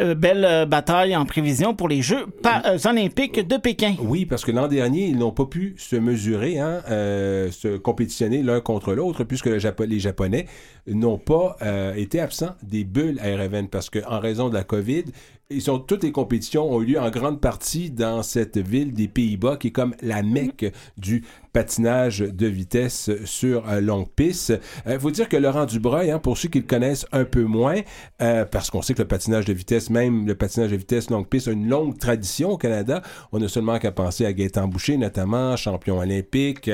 [0.00, 3.94] Euh, belle euh, bataille en prévision pour les Jeux euh, olympiques de Pékin.
[4.00, 8.60] Oui, parce que l'an dernier, ils n'ont pas pu se mesurer, hein, se compétitionner l'un
[8.60, 9.60] contre l'autre, puisque les
[10.00, 10.46] Japonais
[10.86, 11.56] n'ont pas
[11.96, 15.04] été absents des bulles à RFN, parce qu'en raison de la COVID,
[15.50, 19.08] ils sont, toutes les compétitions ont eu lieu en grande partie dans cette ville des
[19.08, 21.24] Pays-Bas qui est comme la mecque du
[21.54, 24.52] patinage de vitesse sur euh, longue piste.
[24.84, 27.44] Il euh, faut dire que Laurent Dubreuil, hein, pour ceux qui le connaissent un peu
[27.44, 27.80] moins,
[28.20, 31.26] euh, parce qu'on sait que le patinage de vitesse, même le patinage de vitesse longue
[31.26, 33.00] piste, a une longue tradition au Canada.
[33.32, 36.70] On a seulement qu'à penser à Gaëtan Boucher, notamment champion olympique,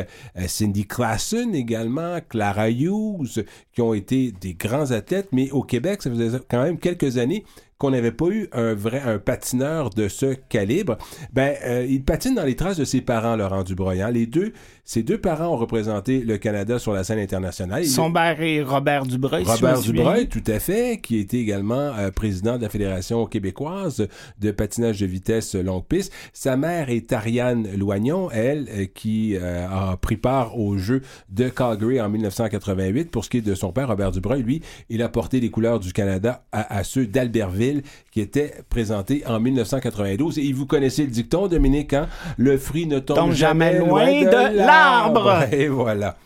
[0.48, 6.10] Cindy Klassen également, Clara Hughes, qui ont été des grands athlètes, mais au Québec, ça
[6.10, 7.44] faisait quand même quelques années
[7.78, 10.96] qu'on n'avait pas eu un vrai un patineur de ce calibre,
[11.32, 14.02] ben euh, il patine dans les traces de ses parents, Laurent Dubreuil.
[14.02, 14.10] Hein.
[14.10, 14.52] Les deux,
[14.84, 17.86] ses deux parents ont représenté le Canada sur la scène internationale.
[17.86, 19.44] Son père est Robert Dubreuil.
[19.44, 24.06] Robert Dubreuil, tout à fait, qui était également euh, président de la Fédération québécoise
[24.38, 26.12] de patinage de vitesse longue piste.
[26.32, 32.00] Sa mère est Ariane Loignon, elle, euh, qui a pris part aux Jeux de Calgary
[32.00, 33.10] en 1988.
[33.10, 35.80] Pour ce qui est de son père, Robert Dubreuil, lui, il a porté les couleurs
[35.80, 40.38] du Canada à, à ceux d'Albertville qui était présenté en 1992.
[40.38, 42.08] Et vous connaissez le dicton, Dominique, hein?
[42.36, 45.52] Le fruit ne tombe, jamais, loin de, l'arbre.
[45.52, 46.16] Et voilà.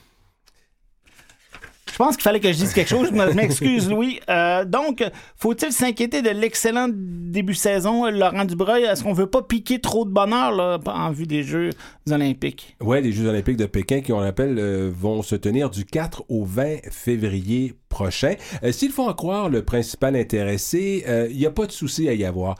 [1.99, 3.09] Je pense qu'il fallait que je dise quelque chose.
[3.13, 4.21] Je m'excuse, Louis.
[4.31, 5.03] Euh, donc,
[5.35, 8.85] faut-il s'inquiéter de l'excellent début de saison, Laurent Dubreuil?
[8.85, 11.71] Est-ce qu'on veut pas piquer trop de bonheur là, en vue des Jeux
[12.09, 12.77] olympiques?
[12.81, 16.23] Oui, les Jeux olympiques de Pékin, qui, on rappelle, euh, vont se tenir du 4
[16.29, 18.35] au 20 février prochain.
[18.63, 22.13] Euh, s'il faut en croire le principal intéressé, il n'y a pas de souci à
[22.13, 22.55] y avoir.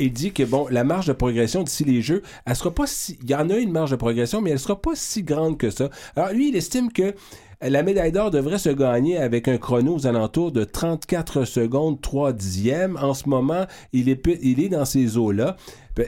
[0.00, 3.20] il dit que, bon, la marge de progression d'ici les Jeux, elle sera pas si...
[3.22, 5.70] Il y en a une marge de progression, mais elle sera pas si grande que
[5.70, 5.90] ça.
[6.16, 7.14] Alors, lui, il estime que
[7.62, 12.32] la médaille d'or devrait se gagner avec un chrono aux alentours de 34 secondes 3
[12.32, 12.96] dixièmes.
[13.00, 15.56] En ce moment, il est, dans ces eaux-là.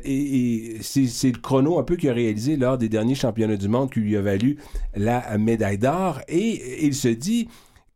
[0.04, 3.90] Et, c'est le chrono un peu qu'il a réalisé lors des derniers championnats du monde
[3.90, 4.56] qui lui a valu
[4.96, 6.20] la médaille d'or.
[6.28, 7.48] Et il se dit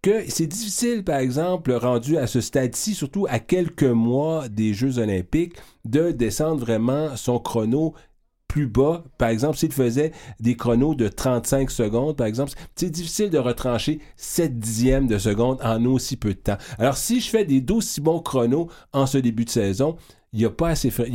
[0.02, 4.98] que c'est difficile, par exemple, rendu à ce stade-ci, surtout à quelques mois des Jeux
[4.98, 7.94] olympiques, de descendre vraiment son chrono
[8.48, 9.04] plus bas.
[9.18, 14.00] Par exemple, s'il faisait des chronos de 35 secondes, par exemple, c'est difficile de retrancher
[14.16, 16.58] 7 dixièmes de seconde en aussi peu de temps.
[16.78, 19.96] Alors, si je fais des d'aussi bons chronos en ce début de saison,
[20.32, 20.44] il n'y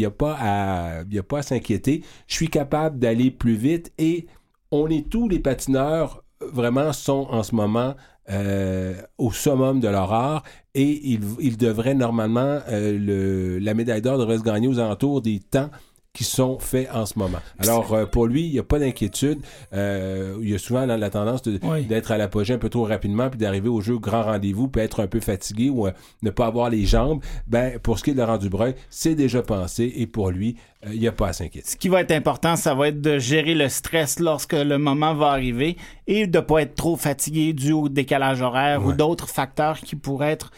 [0.05, 1.03] a pas à,
[1.41, 2.03] s'inquiéter.
[2.27, 4.27] Je suis capable d'aller plus vite et
[4.71, 7.93] on est tous les patineurs vraiment sont en ce moment
[8.29, 14.17] euh, au summum de leur art et ils, ils devraient normalement, euh, la médaille d'or
[14.17, 15.69] devrait se gagner aux alentours des temps
[16.13, 17.37] qui sont faits en ce moment.
[17.59, 19.39] Alors, euh, pour lui, il n'y a pas d'inquiétude.
[19.73, 21.85] Euh, il y a souvent la tendance de- Oui.
[21.85, 24.99] d'être à l'apogée un peu trop rapidement, puis d'arriver au jeu grand rendez-vous, puis être
[25.01, 25.91] un peu fatigué ou euh,
[26.21, 27.21] ne pas avoir les jambes.
[27.47, 30.57] Ben, pour ce qui est de Laurent Dubreuil, c'est déjà pensé, et pour lui,
[30.91, 31.67] il n'y a pas à s'inquiéter.
[31.69, 35.13] Ce qui va être important, ça va être de gérer le stress lorsque le moment
[35.13, 39.29] va arriver et de ne pas être trop fatigué dû au décalage horaire ou d'autres
[39.29, 40.51] facteurs qui pourraient être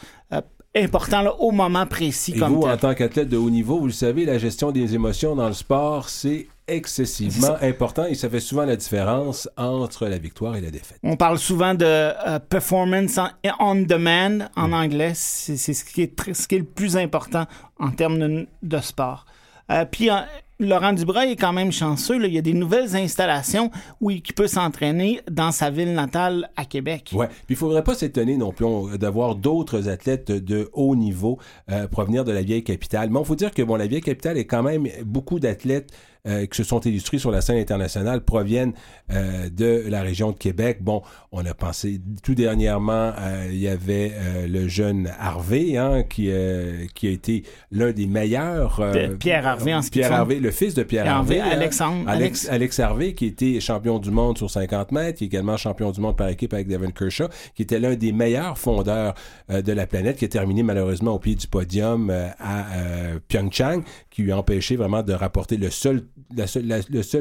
[0.75, 3.87] importants là, au moment précis Et comme vous, en tant qu'athlète de haut niveau, vous
[3.87, 8.39] le savez, la gestion des émotions dans le sport, c'est excessivement important et ça fait
[8.39, 10.97] souvent la différence entre la victoire et la défaite.
[11.03, 14.73] On parle souvent de euh, performance on, on demand en Mm.
[14.73, 15.11] anglais.
[15.15, 17.45] C'est ce, qui est très- ce qui est le plus important
[17.79, 19.25] en termes de, de sport.
[19.71, 20.09] Euh, puis
[20.67, 22.23] Laurent Dubreuil est quand même chanceux.
[22.23, 26.65] Il y a des nouvelles installations où il peut s'entraîner dans sa ville natale à
[26.65, 27.11] Québec.
[27.13, 27.27] Ouais.
[27.27, 31.39] Puis il faudrait pas s'étonner non plus d'avoir d'autres athlètes de haut niveau
[31.71, 33.09] euh, provenir de la vieille capitale.
[33.09, 35.91] Mais il faut dire que bon, la vieille capitale est quand même beaucoup d'athlètes
[36.27, 38.73] euh, qui se sont illustrés sur la scène internationale proviennent
[39.11, 40.77] euh, de la région de Québec.
[40.81, 41.01] Bon,
[41.31, 46.29] on a pensé tout dernièrement, euh, il y avait euh, le jeune Harvey hein, qui
[46.31, 48.79] euh, qui a été l'un des meilleurs.
[48.79, 50.13] euh, Pierre Harvey en ski Pierre.
[50.13, 51.57] Harvey, le fils de Pierre, Pierre Harvey, Harvey, hein.
[51.57, 55.57] Alexandre- Alex, Alex Harvey, qui était champion du monde sur 50 mètres, qui est également
[55.57, 59.13] champion du monde par équipe avec Devin Kershaw, qui était l'un des meilleurs fondeurs
[59.49, 63.19] euh, de la planète, qui a terminé malheureusement au pied du podium euh, à euh,
[63.27, 66.03] Pyeongchang, qui lui a empêché vraiment de rapporter le seul,
[66.35, 66.67] la seule,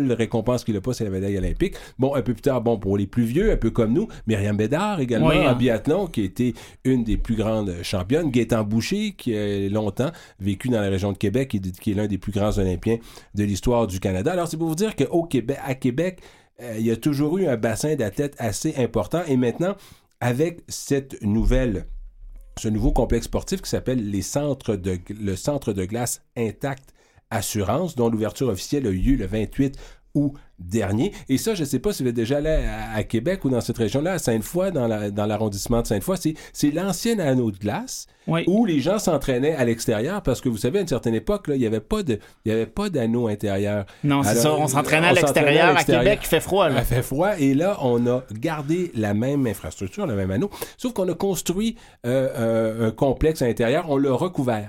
[0.06, 1.74] la, récompense qu'il n'a pas, c'est la médaille olympique.
[1.98, 4.56] Bon, un peu plus tard, bon, pour les plus vieux, un peu comme nous, Myriam
[4.56, 5.54] Bédard également Oui, en hein.
[5.54, 8.30] biathlon, qui était une des plus grandes championnes.
[8.30, 12.06] Gaétan Boucher, qui a longtemps vécu dans la région de Québec, et qui est l'un
[12.06, 12.98] des plus grands Olympiens
[13.34, 14.32] de l'histoire du Canada.
[14.32, 16.20] Alors, c'est pour vous dire qu'au Québec, à Québec,
[16.60, 19.22] euh, il y a toujours eu un bassin d'athlètes assez important.
[19.26, 19.74] Et maintenant,
[20.20, 21.86] avec cette nouvelle,
[22.58, 26.92] ce nouveau complexe sportif qui s'appelle les centres de, le centre de glace intact
[27.32, 29.76] assurance, dont l'ouverture officielle a eu lieu le 28
[30.14, 31.10] août dernier.
[31.30, 33.48] Et ça, je ne sais pas si vous êtes déjà allé à, à Québec ou
[33.48, 36.16] dans cette région-là, à Sainte-Foy, dans la- dans l'arrondissement de Sainte-Foy.
[36.20, 38.44] C'est, c'est l'ancien anneau de glace Oui.
[38.46, 41.54] où les gens s'entraînaient à l'extérieur parce que vous savez, à une certaine époque, là,
[41.56, 43.86] il n'y avait pas de, il y avait pas d'anneau intérieur.
[44.04, 44.54] Non, c'est Alors, ça.
[44.54, 45.74] On s'entraînait à l'extérieur.
[45.76, 45.82] À.
[45.82, 46.68] Québec, il fait froid.
[46.68, 46.80] Là.
[46.80, 50.92] Il fait froid et là, on a gardé la même infrastructure, le même anneau, sauf
[50.92, 51.76] qu'on a construit
[52.06, 54.66] euh, un, un complexe à l'intérieur, on l'a recouvert.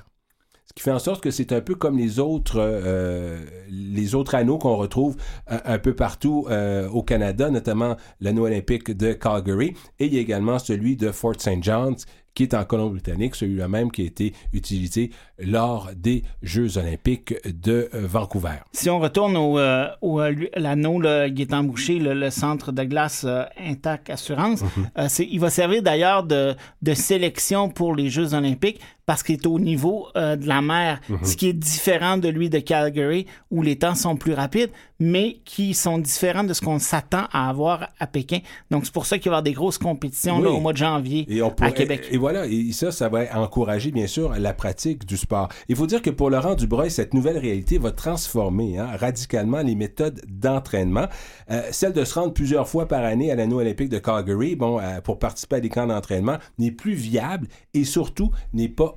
[0.76, 3.38] Ce qui fait en sorte que c'est un peu comme les autres, euh,
[3.70, 5.16] les autres anneaux qu'on retrouve
[5.48, 10.18] un, un peu partout euh, au Canada, notamment l'anneau olympique de Calgary, et il y
[10.18, 11.62] a également celui de Fort St.
[11.62, 17.36] John's, qui est en Colombie-Britannique, celui-là même qui a été utilisé lors des Jeux olympiques
[17.46, 18.56] de euh, Vancouver.
[18.72, 22.84] Si on retourne au, euh, au euh, l'anneau le Gaétan Boucher, le, le centre de
[22.86, 24.64] glace euh, Intact Assurance,
[24.98, 29.36] euh, c'est, il va servir d'ailleurs de, de sélection pour les Jeux olympiques parce qu'il
[29.36, 33.26] est au niveau euh, de la mer, ce qui est différent de lui de Calgary
[33.52, 37.50] où les temps sont plus rapides, mais qui sont différents de ce qu'on s'attend à
[37.50, 38.40] avoir à Pékin.
[38.72, 40.78] Donc c'est pour ça qu'il va y avoir des grosses compétitions là, au mois de
[40.78, 42.08] janvier Et on à Québec.
[42.12, 45.50] Et voilà, et ça, ça va encourager, bien sûr, la pratique du sport.
[45.68, 49.76] Il faut dire que pour Laurent Dubreuil, cette nouvelle réalité va transformer hein, radicalement les
[49.76, 51.08] méthodes d'entraînement.
[51.52, 54.80] Euh, celle de se rendre plusieurs fois par année à l'anneau olympique de Calgary, bon,
[54.80, 58.93] euh, pour participer à des camps d'entraînement, n'est plus viable et surtout n'est pas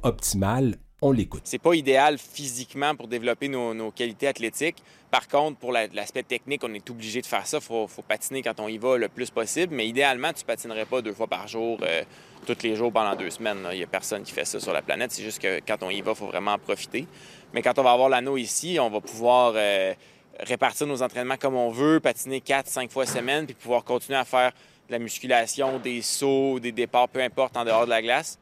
[1.03, 1.42] On l'écoute.
[1.44, 4.82] C'est pas idéal physiquement pour développer nos, qualités athlétiques.
[5.11, 7.59] Par contre, pour la- l'aspect technique, on est obligé de faire ça.
[7.59, 9.74] Il faut, patiner quand on y va le plus possible.
[9.74, 12.03] Mais idéalement, tu patinerais pas deux fois par jour, euh,
[12.47, 13.68] tous les jours pendant deux semaines.
[13.72, 15.12] Il n'y a personne qui fait ça sur la planète.
[15.12, 17.07] C'est juste que quand on y va, il faut vraiment en profiter.
[17.53, 19.92] Mais quand on va avoir l'anneau ici, on va pouvoir euh,
[20.40, 24.24] répartir nos entraînements comme on veut, patiner quatre, cinq fois semaine, puis pouvoir continuer à
[24.24, 24.53] faire
[24.88, 28.38] de la musculation, des sauts, des départs, peu importe, en dehors de la glace.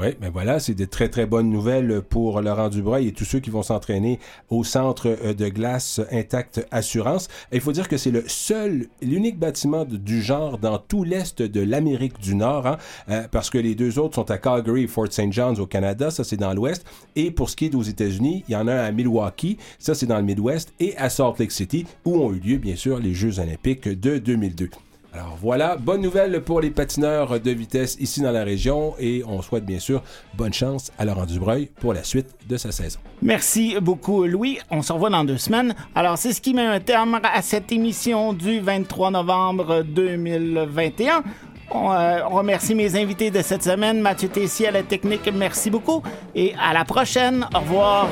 [0.00, 3.40] Oui, ben voilà, c'est de très très bonnes nouvelles pour Laurent Dubreuil et tous ceux
[3.40, 7.26] qui vont s'entraîner au centre euh, de glace Intact Assurance.
[7.50, 11.60] Il faut dire que c'est le seul, l'unique bâtiment du genre dans tout l'est de
[11.60, 12.76] l'Amérique du Nord, hein,
[13.08, 15.32] euh, parce que les deux autres sont à Calgary et Fort St.
[15.32, 16.84] John's au Canada, ça c'est dans l'ouest.
[17.16, 19.96] Et pour ce qui est aux États-Unis, il y en a un à Milwaukee, ça
[19.96, 23.00] c'est dans le Midwest, et à Salt Lake City, où ont eu lieu bien sûr
[23.00, 24.70] les Jeux olympiques de 2002.
[25.18, 29.42] Alors voilà, bonne nouvelle pour les patineurs de vitesse ici dans la région et on
[29.42, 30.00] souhaite bien sûr
[30.34, 33.00] bonne chance à Laurent Dubreuil pour la suite de sa saison.
[33.20, 34.60] Merci beaucoup, Louis.
[34.70, 35.74] On se revoit dans deux semaines.
[35.96, 41.24] Alors, c'est ce qui met un terme à cette émission du 23 novembre 2021.
[41.72, 45.68] On, euh, on remercie mes invités de cette semaine, Mathieu Tessier à la technique, merci
[45.68, 46.00] beaucoup
[46.36, 47.44] et à la prochaine.
[47.56, 48.08] Au revoir.